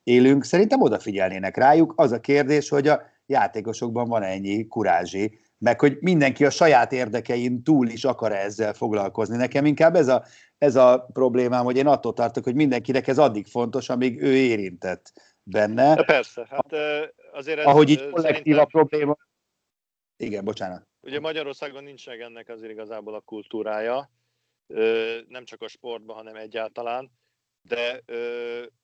élünk, 0.03 0.45
szerintem 0.45 0.81
odafigyelnének 0.81 1.57
rájuk. 1.57 1.93
Az 1.97 2.13
a 2.13 2.21
kérdés, 2.21 2.69
hogy 2.69 2.89
a 2.89 3.03
játékosokban 3.27 4.09
van 4.09 4.23
ennyi 4.23 4.67
kurázsi, 4.67 5.39
meg 5.59 5.81
hogy 5.81 5.99
mindenki 6.01 6.45
a 6.45 6.51
saját 6.51 6.93
érdekein 6.93 7.63
túl 7.63 7.89
is 7.89 8.05
akar 8.05 8.33
ezzel 8.33 8.73
foglalkozni. 8.73 9.37
Nekem 9.37 9.67
inkább 9.67 9.95
ez 9.95 10.09
a, 10.09 10.25
ez 10.59 10.77
a 10.77 11.09
problémám, 11.13 11.65
hogy 11.65 11.77
én 11.77 11.87
attól 11.87 12.13
tartok, 12.13 12.45
hogy 12.45 12.55
mindenkinek 12.55 13.09
ez 13.09 13.19
addig 13.19 13.47
fontos, 13.47 13.89
amíg 13.89 14.23
ő 14.23 14.37
érintett 14.37 15.13
benne. 15.43 15.95
De 15.95 16.05
persze, 16.05 16.47
hát 16.51 16.73
azért 17.33 17.59
ez 17.59 17.65
Ahogy 17.65 17.89
így 17.89 18.11
kollektív 18.11 18.59
a 18.59 18.65
probléma. 18.65 19.17
Igen, 20.17 20.45
bocsánat. 20.45 20.87
Ugye 21.01 21.21
Magyarországon 21.21 21.85
nincs 21.85 22.07
meg 22.07 22.21
ennek 22.21 22.49
azért 22.49 22.73
igazából 22.73 23.15
a 23.15 23.21
kultúrája, 23.21 24.11
nem 25.29 25.45
csak 25.45 25.63
a 25.63 25.69
sportban, 25.69 26.17
hanem 26.17 26.35
egyáltalán. 26.35 27.11
De 27.63 28.03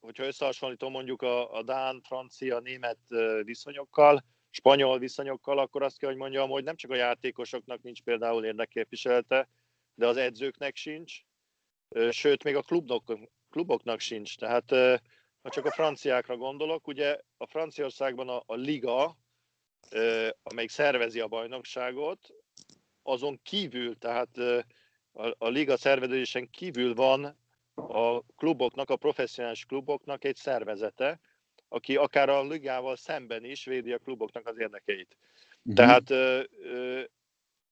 hogyha 0.00 0.24
összehasonlítom 0.24 0.92
mondjuk 0.92 1.22
a, 1.22 1.52
a 1.52 1.62
Dán, 1.62 2.00
francia, 2.00 2.58
német 2.58 2.98
viszonyokkal, 3.42 4.24
spanyol 4.50 4.98
viszonyokkal, 4.98 5.58
akkor 5.58 5.82
azt 5.82 5.98
kell, 5.98 6.08
hogy 6.08 6.18
mondjam, 6.18 6.50
hogy 6.50 6.64
nem 6.64 6.76
csak 6.76 6.90
a 6.90 6.94
játékosoknak 6.94 7.82
nincs 7.82 8.02
például 8.02 8.44
érdekképviselete, 8.44 9.48
de 9.94 10.06
az 10.06 10.16
edzőknek 10.16 10.76
sincs, 10.76 11.20
sőt, 12.10 12.44
még 12.44 12.56
a 12.56 12.62
klubok, 12.62 13.18
kluboknak 13.50 14.00
sincs. 14.00 14.36
Tehát 14.36 14.70
ha 15.42 15.50
csak 15.50 15.64
a 15.64 15.70
franciákra 15.70 16.36
gondolok, 16.36 16.86
ugye 16.86 17.18
a 17.36 17.46
Franciaországban 17.46 18.28
a, 18.28 18.42
a 18.46 18.54
liga, 18.54 19.18
amelyik 20.42 20.70
szervezi 20.70 21.20
a 21.20 21.28
bajnokságot, 21.28 22.34
azon 23.02 23.40
kívül, 23.42 23.98
tehát 23.98 24.36
a, 25.12 25.34
a 25.38 25.48
liga 25.48 25.76
szervezésen 25.76 26.50
kívül 26.50 26.94
van 26.94 27.38
a 27.78 28.22
kluboknak, 28.36 28.90
a 28.90 28.96
professzionális 28.96 29.64
kluboknak 29.64 30.24
egy 30.24 30.36
szervezete, 30.36 31.20
aki 31.68 31.96
akár 31.96 32.28
a 32.28 32.42
ligával 32.42 32.96
szemben 32.96 33.44
is 33.44 33.64
védi 33.64 33.92
a 33.92 33.98
kluboknak 33.98 34.46
az 34.46 34.58
érdekeit. 34.58 35.16
Uh-huh. 35.62 35.74
Tehát 35.74 36.10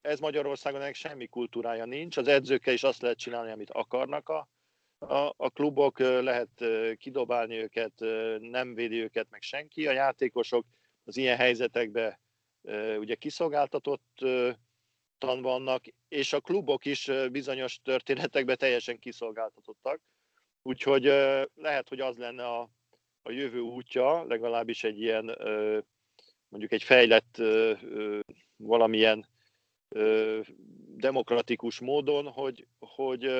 ez 0.00 0.20
Magyarországon 0.20 0.80
ennek 0.80 0.94
semmi 0.94 1.26
kultúrája 1.26 1.84
nincs. 1.84 2.16
Az 2.16 2.28
edzőkkel 2.28 2.74
is 2.74 2.82
azt 2.82 3.02
lehet 3.02 3.18
csinálni, 3.18 3.50
amit 3.50 3.70
akarnak 3.70 4.28
a, 4.28 4.48
a, 4.98 5.34
a 5.36 5.50
klubok, 5.50 5.98
lehet 5.98 6.64
kidobálni 6.96 7.56
őket, 7.56 7.92
nem 8.40 8.74
védi 8.74 9.02
őket 9.02 9.26
meg 9.30 9.42
senki. 9.42 9.86
A 9.86 9.92
játékosok 9.92 10.66
az 11.04 11.16
ilyen 11.16 11.36
helyzetekben 11.36 12.18
ugye 12.98 13.14
kiszolgáltatottan 15.18 15.42
vannak, 15.42 15.84
és 16.08 16.32
a 16.32 16.40
klubok 16.40 16.84
is 16.84 17.10
bizonyos 17.30 17.78
történetekben 17.82 18.56
teljesen 18.56 18.98
kiszolgáltatottak. 18.98 20.00
Úgyhogy 20.62 21.04
lehet, 21.54 21.88
hogy 21.88 22.00
az 22.00 22.16
lenne 22.16 22.46
a, 22.46 22.68
a 23.22 23.30
jövő 23.30 23.60
útja, 23.60 24.24
legalábbis 24.24 24.84
egy 24.84 25.00
ilyen 25.00 25.24
mondjuk 26.48 26.72
egy 26.72 26.82
fejlett 26.82 27.42
valamilyen 28.56 29.26
demokratikus 30.96 31.80
módon, 31.80 32.28
hogy, 32.28 32.66
hogy 32.78 33.30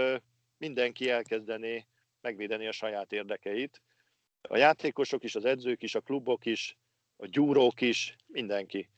mindenki 0.58 1.10
elkezdené 1.10 1.86
megvédeni 2.20 2.66
a 2.66 2.72
saját 2.72 3.12
érdekeit. 3.12 3.82
A 4.48 4.56
játékosok 4.56 5.24
is, 5.24 5.34
az 5.34 5.44
edzők 5.44 5.82
is, 5.82 5.94
a 5.94 6.00
klubok 6.00 6.46
is, 6.46 6.76
a 7.16 7.26
gyúrók 7.26 7.80
is, 7.80 8.16
mindenki. 8.26 8.88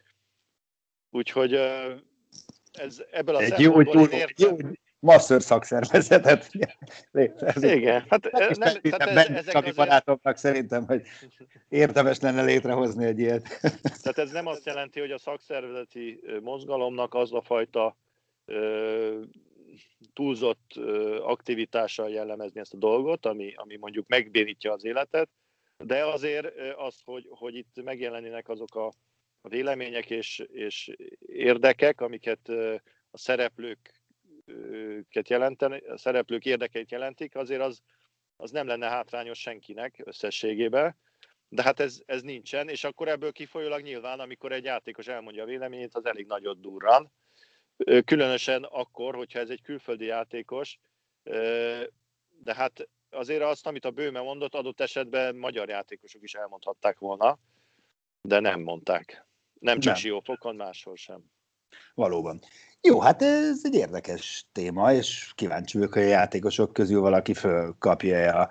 Úgyhogy 1.10 1.58
ez, 2.72 3.02
ebből 3.10 3.34
a 3.34 3.40
egy 3.40 3.60
jó, 3.60 3.80
jó, 3.80 4.04
jó, 4.36 4.56
masször 5.00 5.42
szakszervezetet 5.42 6.50
létrehozni. 7.10 7.68
Igen, 7.78 8.04
hát 8.08 8.30
nem, 8.30 8.50
nem 8.58 8.80
tehát 8.80 9.16
ez, 9.16 9.36
ezek 9.36 9.54
azért... 9.54 9.76
barátomnak 9.76 10.36
szerintem, 10.36 10.86
hogy 10.86 11.02
érdemes 11.68 12.20
lenne 12.20 12.42
létrehozni 12.42 13.04
egy 13.04 13.18
ilyet. 13.18 13.60
Tehát 14.02 14.18
ez 14.18 14.30
nem 14.30 14.46
azt 14.46 14.66
jelenti, 14.66 15.00
hogy 15.00 15.10
a 15.10 15.18
szakszervezeti 15.18 16.20
mozgalomnak 16.42 17.14
az 17.14 17.32
a 17.32 17.42
fajta 17.42 17.96
ö, 18.44 19.20
túlzott 20.12 20.72
aktivitással 21.22 22.10
jellemezni 22.10 22.60
ezt 22.60 22.74
a 22.74 22.78
dolgot, 22.78 23.26
ami, 23.26 23.52
ami 23.56 23.76
mondjuk 23.76 24.08
megbénítja 24.08 24.72
az 24.72 24.84
életet, 24.84 25.28
de 25.84 26.04
azért 26.04 26.52
az, 26.76 27.00
hogy, 27.04 27.26
hogy 27.30 27.54
itt 27.54 27.82
megjelenének 27.84 28.48
azok 28.48 28.74
a, 28.74 28.92
vélemények 29.48 30.10
és, 30.10 30.38
és 30.38 30.90
érdekek, 31.26 32.00
amiket 32.00 32.48
a 33.10 33.18
szereplőket 33.18 33.98
jelenteni, 35.28 35.78
a 35.78 35.98
szereplők 35.98 36.44
érdekeit 36.44 36.90
jelentik, 36.90 37.36
azért 37.36 37.60
az, 37.60 37.80
az 38.36 38.50
nem 38.50 38.66
lenne 38.66 38.88
hátrányos 38.88 39.40
senkinek 39.40 40.00
összességében. 40.04 40.96
De 41.48 41.62
hát 41.62 41.80
ez, 41.80 42.00
ez 42.06 42.22
nincsen, 42.22 42.68
és 42.68 42.84
akkor 42.84 43.08
ebből 43.08 43.32
kifolyólag 43.32 43.80
nyilván, 43.82 44.20
amikor 44.20 44.52
egy 44.52 44.64
játékos 44.64 45.06
elmondja 45.06 45.42
a 45.42 45.46
véleményét, 45.46 45.94
az 45.94 46.06
elég 46.06 46.26
nagyot 46.26 46.60
durran. 46.60 47.12
Különösen 48.04 48.62
akkor, 48.62 49.14
hogyha 49.14 49.38
ez 49.38 49.50
egy 49.50 49.62
külföldi 49.62 50.04
játékos, 50.04 50.78
de 52.42 52.54
hát 52.54 52.88
azért 53.10 53.42
azt, 53.42 53.66
amit 53.66 53.84
a 53.84 53.90
Bőme 53.90 54.20
mondott, 54.20 54.54
adott 54.54 54.80
esetben 54.80 55.36
magyar 55.36 55.68
játékosok 55.68 56.22
is 56.22 56.34
elmondhatták 56.34 56.98
volna, 56.98 57.38
de 58.20 58.40
nem 58.40 58.60
mondták. 58.60 59.27
Nem 59.58 59.78
csak 59.80 59.96
Siófokon, 59.96 60.56
máshol 60.56 60.96
sem. 60.96 61.24
Valóban. 61.94 62.40
Jó, 62.80 63.00
hát 63.00 63.22
ez 63.22 63.60
egy 63.62 63.74
érdekes 63.74 64.46
téma, 64.52 64.92
és 64.92 65.32
kíváncsi 65.34 65.78
vagyok, 65.78 65.92
hogy 65.92 66.02
a 66.02 66.06
játékosok 66.06 66.72
közül 66.72 67.00
valaki 67.00 67.34
fölkapja 67.34 68.40
a 68.40 68.50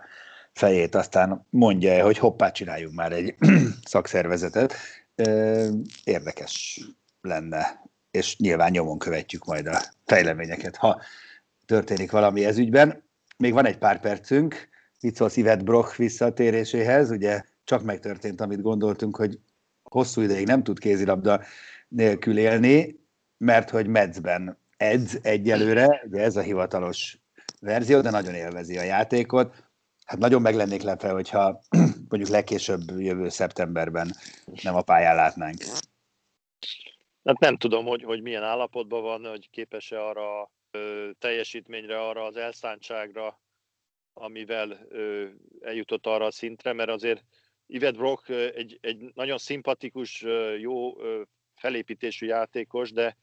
fejét, 0.54 0.96
aztán 0.96 1.46
mondja 1.50 2.04
hogy 2.04 2.18
hoppá, 2.18 2.52
csináljunk 2.52 2.96
már 2.96 3.12
egy 3.12 3.36
szakszervezetet. 3.84 4.74
Érdekes 6.04 6.82
lenne, 7.22 7.84
és 8.12 8.38
nyilván 8.38 8.72
nyomon 8.72 8.98
követjük 8.98 9.46
majd 9.46 9.68
a 9.68 9.82
fejleményeket, 10.06 10.76
ha 10.76 11.02
történik 11.66 12.12
valami 12.12 12.46
ez 12.46 12.58
ügyben. 12.58 13.04
Még 13.38 13.54
van 13.54 13.66
egy 13.66 13.78
pár 13.78 14.00
percünk, 14.00 14.70
mit 15.02 15.16
szólsz 15.16 15.38
Ivet 15.38 15.64
Brock 15.64 15.96
visszatéréséhez, 15.96 17.12
ugye 17.12 17.44
csak 17.64 17.84
megtörtént, 17.84 18.42
amit 18.42 18.62
gondoltunk, 18.62 19.16
hogy 19.16 19.40
hosszú 19.90 20.22
ideig 20.22 20.46
nem 20.46 20.64
tud 20.64 20.80
kézilabda 20.80 21.42
nélkül 21.88 22.38
élni, 22.38 23.00
mert 23.38 23.70
hogy 23.70 23.88
Medzben 23.88 24.60
edz 24.78 25.20
egyelőre, 25.22 26.04
ugye 26.06 26.22
ez 26.22 26.36
a 26.36 26.42
hivatalos 26.42 27.18
verzió, 27.60 28.02
de 28.02 28.10
nagyon 28.10 28.34
élvezi 28.34 28.78
a 28.78 28.84
játékot. 28.84 29.66
Hát 30.06 30.20
nagyon 30.20 30.42
meg 30.42 30.56
lennék 30.56 30.82
lepve, 30.82 31.10
hogyha 31.10 31.62
mondjuk 32.10 32.30
legkésőbb 32.30 32.82
jövő 32.98 33.30
szeptemberben 33.30 34.12
nem 34.64 34.76
a 34.76 34.82
pályán 34.82 35.16
látnánk. 35.16 35.64
Hát 37.24 37.40
nem 37.40 37.58
tudom, 37.58 37.86
hogy, 37.86 38.04
hogy 38.04 38.22
milyen 38.22 38.44
állapotban 38.44 39.02
van, 39.02 39.26
hogy 39.26 39.50
képes-e 39.50 40.02
arra 40.04 40.42
a 40.42 40.52
teljesítményre, 41.20 42.02
arra 42.02 42.24
az 42.24 42.36
elszántságra, 42.36 43.42
amivel 44.14 44.78
ö, 44.90 45.26
eljutott 45.62 46.06
arra 46.06 46.26
a 46.26 46.32
szintre, 46.32 46.74
mert 46.74 46.90
azért 46.90 47.24
Yvette 47.68 47.98
Brock 47.98 48.30
egy, 48.30 48.78
egy 48.82 49.12
nagyon 49.14 49.38
szimpatikus, 49.38 50.26
jó 50.60 50.98
felépítésű 51.56 52.26
játékos, 52.26 52.92
de 52.92 53.18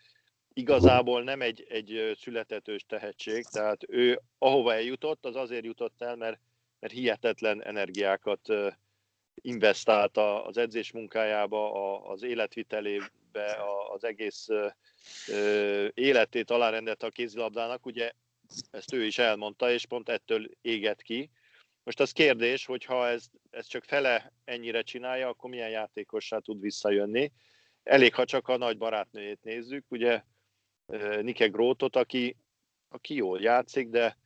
igazából 0.52 1.22
nem 1.22 1.40
egy, 1.40 1.66
egy 1.68 2.16
születetős 2.20 2.84
tehetség, 2.88 3.44
tehát 3.44 3.84
ő 3.88 4.20
ahova 4.38 4.74
eljutott, 4.74 5.24
az 5.24 5.36
azért 5.36 5.64
jutott 5.64 6.02
el, 6.02 6.16
mert, 6.16 6.40
mert 6.80 6.92
hihetetlen 6.92 7.62
energiákat 7.62 8.48
investált 9.34 10.16
az 10.16 10.56
edzés 10.56 10.92
munkájába, 10.92 12.02
az 12.02 12.22
életvitelébe, 12.22 13.56
az 13.94 14.04
egész 14.04 14.46
életét 15.94 16.50
alárendelte 16.50 17.06
a 17.06 17.10
kézilabdának, 17.10 17.86
ugye 17.86 18.12
ezt 18.70 18.92
ő 18.92 19.04
is 19.04 19.18
elmondta, 19.18 19.70
és 19.70 19.86
pont 19.86 20.08
ettől 20.08 20.50
éget 20.60 21.02
ki. 21.02 21.30
Most 21.84 22.00
az 22.00 22.12
kérdés, 22.12 22.66
hogy 22.66 22.84
ha 22.84 23.08
ez, 23.08 23.24
ez 23.50 23.66
csak 23.66 23.84
fele 23.84 24.32
ennyire 24.44 24.82
csinálja, 24.82 25.28
akkor 25.28 25.50
milyen 25.50 25.70
játékossá 25.70 26.38
tud 26.38 26.60
visszajönni. 26.60 27.32
Elég, 27.82 28.14
ha 28.14 28.24
csak 28.24 28.48
a 28.48 28.56
nagy 28.56 28.78
barátnőjét 28.78 29.42
nézzük, 29.42 29.84
ugye 29.88 30.22
Nike 31.20 31.46
Grótot, 31.46 31.96
aki, 31.96 32.36
aki 32.88 33.14
jól 33.14 33.40
játszik, 33.40 33.88
de 33.88 34.18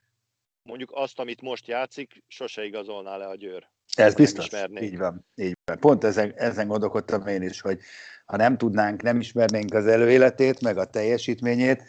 mondjuk 0.62 0.90
azt, 0.92 1.18
amit 1.18 1.40
most 1.40 1.66
játszik, 1.66 2.22
sose 2.26 2.64
igazolná 2.64 3.16
le 3.16 3.26
a 3.26 3.34
Győr. 3.34 3.68
Ez 3.94 4.14
biztos, 4.14 4.44
így 4.80 4.98
van, 4.98 5.24
így 5.34 5.56
van. 5.64 5.78
Pont 5.78 6.04
ezen, 6.04 6.32
ezen 6.36 6.68
gondolkodtam 6.68 7.26
én 7.26 7.42
is, 7.42 7.60
hogy 7.60 7.80
ha 8.24 8.36
nem 8.36 8.58
tudnánk, 8.58 9.02
nem 9.02 9.20
ismernénk 9.20 9.74
az 9.74 9.86
előéletét, 9.86 10.60
meg 10.60 10.78
a 10.78 10.90
teljesítményét, 10.90 11.82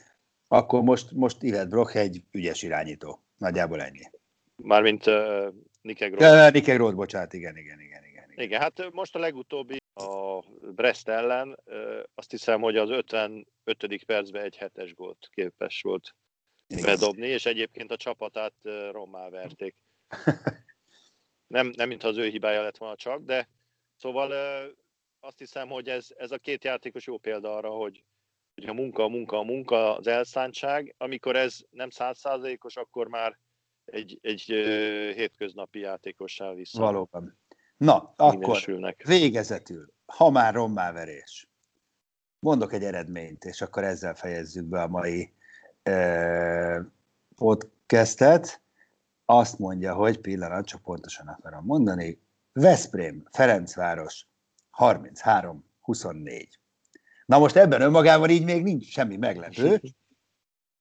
akkor 0.48 0.82
most, 0.82 1.12
most 1.12 1.44
Yvette 1.44 1.66
Brock 1.66 1.96
egy 1.96 2.24
ügyes 2.32 2.64
irányító. 2.64 3.24
Nagyjából 3.38 3.82
ennyi. 3.82 4.10
Mármint 4.62 5.06
uh, 5.06 5.54
Nike 5.82 6.08
Groth. 6.08 6.24
Ja, 6.24 6.50
Nike 6.50 6.74
Groth, 6.74 6.96
bocsánat, 6.96 7.34
igen, 7.34 7.58
igen, 7.58 7.80
igen, 7.80 8.04
igen, 8.04 8.24
igen. 8.30 8.46
Igen, 8.46 8.62
hát 8.62 8.92
most 8.92 9.16
a 9.16 9.20
legutóbbi 9.20 9.78
a 9.94 10.40
Brest 10.72 11.08
ellen, 11.08 11.60
uh, 11.66 12.00
azt 12.16 12.32
hiszem, 12.32 12.62
hogy 12.62 12.78
az 12.78 12.90
55. 12.90 14.04
percben 14.06 14.44
egy 14.44 14.58
hetes 14.58 14.94
gólt 14.94 15.30
képes 15.32 15.82
volt 15.82 16.16
igen. 16.68 16.84
bedobni, 16.84 17.28
és 17.28 17.46
egyébként 17.46 17.92
a 17.92 17.98
csapatát 17.98 18.54
uh, 18.64 18.92
rommá 18.92 19.30
verték. 19.30 19.76
nem, 21.56 21.72
nem 21.76 21.88
mintha 21.88 22.08
az 22.08 22.18
ő 22.18 22.28
hibája 22.28 22.62
lett 22.62 22.78
volna 22.78 22.96
csak, 22.96 23.22
de 23.22 23.50
szóval 23.98 24.30
uh, 24.30 24.76
azt 25.20 25.38
hiszem, 25.38 25.70
hogy 25.70 25.90
ez, 25.90 26.08
ez 26.18 26.32
a 26.32 26.38
két 26.38 26.64
játékos 26.64 27.06
jó 27.06 27.18
példa 27.18 27.56
arra, 27.56 27.70
hogy, 27.70 28.04
hogy 28.56 28.70
a 28.70 28.74
munka, 28.74 29.04
a 29.04 29.08
munka, 29.08 29.38
a 29.38 29.44
munka, 29.44 29.98
az 29.98 30.08
elszántság, 30.08 30.96
amikor 30.98 31.36
ez 31.36 31.60
nem 31.70 31.90
százszázalékos, 31.90 32.76
akkor 32.76 33.08
már 33.08 33.40
egy, 33.92 34.20
egy 34.22 34.42
hétköznapi 35.16 35.80
játékossá 35.80 36.54
vissza. 36.54 36.80
Valóban. 36.80 37.38
Na, 37.78 38.14
akkor 38.16 38.60
végezetül, 39.06 39.94
ha 40.06 40.30
már 40.30 40.54
rommáverés, 40.54 41.50
mondok 42.40 42.74
egy 42.74 42.84
eredményt, 42.84 43.44
és 43.44 43.62
akkor 43.62 43.84
ezzel 43.84 44.16
fejezzük 44.16 44.66
be 44.66 44.82
a 44.82 44.88
mai 44.88 45.34
eh, 45.84 46.78
podcastet. 47.36 48.62
Azt 49.26 49.60
mondja, 49.60 49.94
hogy 49.94 50.20
pillanat, 50.20 50.66
csak 50.66 50.82
pontosan 50.82 51.28
akarom 51.28 51.66
mondani, 51.66 52.22
Veszprém, 52.52 53.28
Ferencváros, 53.32 54.28
33-24. 54.78 56.48
Na 57.26 57.40
most 57.40 57.56
ebben 57.56 57.82
önmagában 57.82 58.30
így 58.30 58.44
még 58.44 58.64
nincs 58.64 58.92
semmi 58.92 59.18
meglepő, 59.18 59.82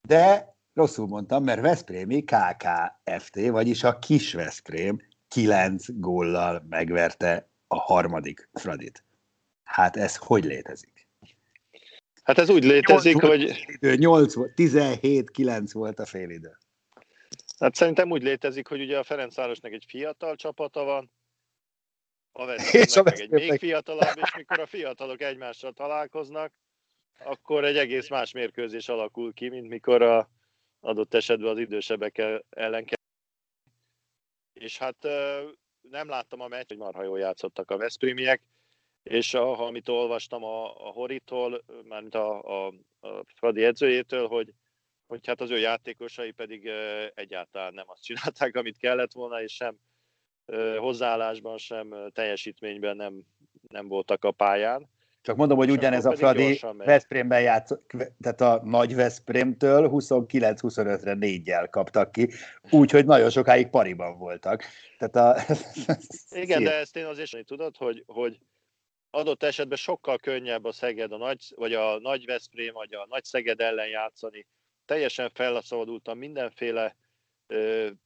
de 0.07 0.55
rosszul 0.79 1.07
mondtam, 1.07 1.43
mert 1.43 1.61
Veszprémi 1.61 2.23
KKFT, 2.23 3.49
vagyis 3.49 3.83
a 3.83 3.99
kis 3.99 4.33
Veszprém 4.33 5.01
9 5.27 5.85
góllal 5.99 6.65
megverte 6.69 7.49
a 7.67 7.75
harmadik 7.75 8.49
Fradit. 8.53 9.03
Hát 9.63 9.95
ez 9.95 10.15
hogy 10.15 10.43
létezik? 10.43 11.07
Hát 12.23 12.37
ez 12.37 12.49
úgy 12.49 12.63
létezik, 12.63 13.21
8 13.21 13.27
hogy... 13.79 13.99
8, 13.99 14.33
17-9 14.55 15.69
volt 15.71 15.99
a 15.99 16.05
félidő. 16.05 16.57
Hát 17.59 17.75
szerintem 17.75 18.11
úgy 18.11 18.23
létezik, 18.23 18.67
hogy 18.67 18.81
ugye 18.81 18.97
a 18.97 19.03
Ferencvárosnak 19.03 19.71
egy 19.71 19.85
fiatal 19.87 20.35
csapata 20.35 20.83
van, 20.83 21.11
a 22.31 22.45
Veszprémnek 22.45 23.03
meg 23.03 23.19
egy 23.19 23.29
még 23.29 23.59
fiatalabb, 23.59 24.17
és 24.21 24.35
mikor 24.35 24.59
a 24.59 24.65
fiatalok 24.65 25.21
egymással 25.21 25.71
találkoznak, 25.71 26.53
akkor 27.23 27.65
egy 27.65 27.77
egész 27.77 28.09
más 28.09 28.31
mérkőzés 28.31 28.89
alakul 28.89 29.33
ki, 29.33 29.49
mint 29.49 29.67
mikor 29.67 30.01
a 30.01 30.29
adott 30.79 31.13
esetben 31.13 31.49
az 31.49 31.57
idősebbek 31.57 32.17
ellen. 32.49 32.85
És 34.53 34.77
hát 34.77 35.07
nem 35.81 36.07
láttam 36.07 36.41
a 36.41 36.47
meccs, 36.47 36.67
hogy 36.67 36.77
marha 36.77 37.03
jól 37.03 37.19
játszottak 37.19 37.71
a 37.71 37.77
Veszprémiek, 37.77 38.41
és 39.03 39.33
a, 39.33 39.65
amit 39.65 39.89
olvastam 39.89 40.43
a, 40.43 40.87
a 40.87 40.91
Horitól, 40.91 41.63
mármint 41.83 42.15
a, 42.15 42.41
a, 42.41 42.73
a 42.99 43.23
Fradi 43.35 43.63
edzőjétől, 43.63 44.27
hogy, 44.27 44.53
hogy 45.07 45.27
hát 45.27 45.41
az 45.41 45.49
ő 45.49 45.57
játékosai 45.57 46.31
pedig 46.31 46.65
egyáltalán 47.13 47.73
nem 47.73 47.89
azt 47.89 48.03
csinálták, 48.03 48.55
amit 48.55 48.77
kellett 48.77 49.11
volna, 49.11 49.41
és 49.41 49.53
sem 49.53 49.77
hozzáállásban, 50.77 51.57
sem 51.57 52.09
teljesítményben 52.11 52.95
nem, 52.95 53.21
nem 53.67 53.87
voltak 53.87 54.23
a 54.23 54.31
pályán. 54.31 54.89
Csak 55.29 55.37
mondom, 55.37 55.57
hogy 55.57 55.71
ugyanez 55.71 56.05
a 56.05 56.15
Fradi 56.15 56.59
Veszprémben 56.77 57.41
játszott, 57.41 57.91
tehát 58.21 58.41
a 58.41 58.61
nagy 58.63 58.95
Veszprémtől 58.95 59.89
29-25-re 59.91 61.13
négyel 61.13 61.69
kaptak 61.69 62.11
ki, 62.11 62.29
úgyhogy 62.69 63.05
nagyon 63.05 63.29
sokáig 63.29 63.67
pariban 63.67 64.17
voltak. 64.17 64.63
Tehát 64.97 65.15
a... 65.15 65.53
Igen, 66.43 66.63
de 66.63 66.73
ezt 66.73 66.95
én 66.95 67.05
azért 67.05 67.45
tudod, 67.45 67.77
hogy, 67.77 68.03
hogy 68.07 68.39
adott 69.09 69.43
esetben 69.43 69.77
sokkal 69.77 70.17
könnyebb 70.17 70.65
a 70.65 70.71
Szeged, 70.71 71.11
a 71.11 71.17
nagy, 71.17 71.53
vagy 71.55 71.73
a 71.73 71.99
nagy 71.99 72.25
Veszprém, 72.25 72.73
vagy 72.73 72.93
a 72.93 73.05
nagy 73.09 73.23
Szeged 73.23 73.59
ellen 73.59 73.87
játszani. 73.87 74.47
Teljesen 74.85 75.31
felszabadultam 75.33 76.17
mindenféle 76.17 76.95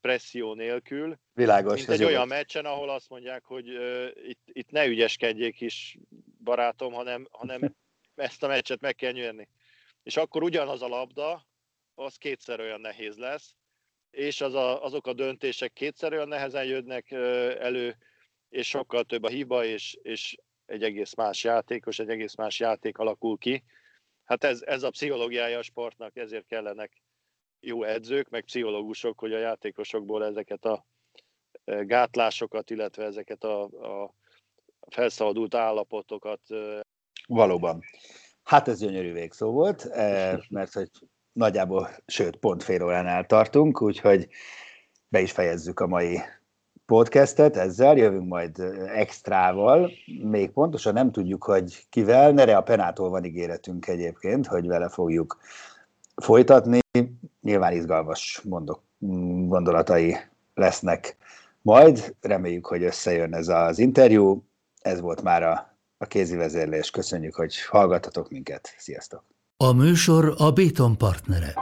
presszió 0.01 0.53
nélkül. 0.53 1.17
Világos. 1.33 1.85
Mint 1.85 1.89
egy 1.89 2.03
olyan 2.03 2.27
meccsen, 2.27 2.65
ahol 2.65 2.89
azt 2.89 3.09
mondják, 3.09 3.43
hogy 3.43 3.69
uh, 3.69 4.07
itt, 4.27 4.41
itt 4.45 4.69
ne 4.69 4.85
ügyeskedjék 4.85 5.61
is, 5.61 5.97
barátom, 6.43 6.93
hanem, 6.93 7.27
hanem 7.31 7.61
ezt 8.15 8.43
a 8.43 8.47
meccset 8.47 8.81
meg 8.81 8.95
kell 8.95 9.11
nyerni. 9.11 9.47
És 10.03 10.17
akkor 10.17 10.43
ugyanaz 10.43 10.81
a 10.81 10.87
labda, 10.87 11.47
az 11.95 12.15
kétszer 12.15 12.59
olyan 12.59 12.81
nehéz 12.81 13.17
lesz, 13.17 13.55
és 14.09 14.41
az 14.41 14.53
a, 14.53 14.83
azok 14.83 15.07
a 15.07 15.13
döntések 15.13 15.73
kétszer 15.73 16.13
olyan 16.13 16.27
nehezen 16.27 16.65
jönnek 16.65 17.11
elő, 17.59 17.97
és 18.49 18.67
sokkal 18.67 19.03
több 19.03 19.23
a 19.23 19.29
hiba, 19.29 19.65
és, 19.65 19.97
és 20.01 20.37
egy 20.65 20.83
egész 20.83 21.13
más 21.13 21.43
játékos, 21.43 21.99
egy 21.99 22.09
egész 22.09 22.35
más 22.35 22.59
játék 22.59 22.97
alakul 22.97 23.37
ki. 23.37 23.63
Hát 24.23 24.43
ez, 24.43 24.61
ez 24.61 24.83
a 24.83 24.89
pszichológiája 24.89 25.57
a 25.57 25.61
sportnak, 25.61 26.15
ezért 26.15 26.45
kellenek 26.45 27.02
jó 27.65 27.83
edzők, 27.83 28.29
meg 28.29 28.43
pszichológusok, 28.43 29.19
hogy 29.19 29.33
a 29.33 29.39
játékosokból 29.39 30.25
ezeket 30.25 30.65
a 30.65 30.85
gátlásokat, 31.65 32.69
illetve 32.69 33.03
ezeket 33.03 33.43
a, 33.43 33.61
a 33.63 34.13
felszabadult 34.89 35.55
állapotokat. 35.55 36.41
Valóban. 37.27 37.81
Hát 38.43 38.67
ez 38.67 38.79
gyönyörű 38.79 39.13
végszó 39.13 39.51
volt, 39.51 39.89
mert 40.49 40.73
hogy 40.73 40.89
nagyjából, 41.31 41.89
sőt, 42.05 42.35
pont 42.35 42.63
fél 42.63 42.83
óránál 42.83 43.25
tartunk, 43.25 43.81
úgyhogy 43.81 44.27
be 45.07 45.21
is 45.21 45.31
fejezzük 45.31 45.79
a 45.79 45.87
mai 45.87 46.19
podcastet, 46.85 47.57
ezzel 47.57 47.97
jövünk 47.97 48.27
majd 48.27 48.59
extrával, 48.87 49.91
még 50.23 50.51
pontosan 50.51 50.93
nem 50.93 51.11
tudjuk, 51.11 51.43
hogy 51.43 51.85
kivel, 51.89 52.31
Nere 52.31 52.57
a 52.57 52.61
Penától 52.61 53.09
van 53.09 53.23
ígéretünk 53.23 53.87
egyébként, 53.87 54.47
hogy 54.47 54.67
vele 54.67 54.89
fogjuk 54.89 55.37
folytatni, 56.15 56.79
nyilván 57.41 57.73
izgalmas 57.73 58.41
mondok, 58.43 58.81
gondolatai 59.47 60.17
lesznek 60.53 61.17
majd, 61.61 62.15
reméljük, 62.21 62.65
hogy 62.65 62.83
összejön 62.83 63.33
ez 63.33 63.47
az 63.47 63.79
interjú, 63.79 64.43
ez 64.81 64.99
volt 64.99 65.21
már 65.21 65.43
a, 65.43 65.77
a 65.97 66.05
kézi 66.05 66.35
vezérlés, 66.35 66.89
köszönjük, 66.89 67.35
hogy 67.35 67.55
hallgattatok 67.65 68.29
minket, 68.29 68.75
sziasztok! 68.77 69.23
A 69.57 69.71
műsor 69.71 70.33
a 70.37 70.51
Béton 70.51 70.97
partnere. 70.97 71.53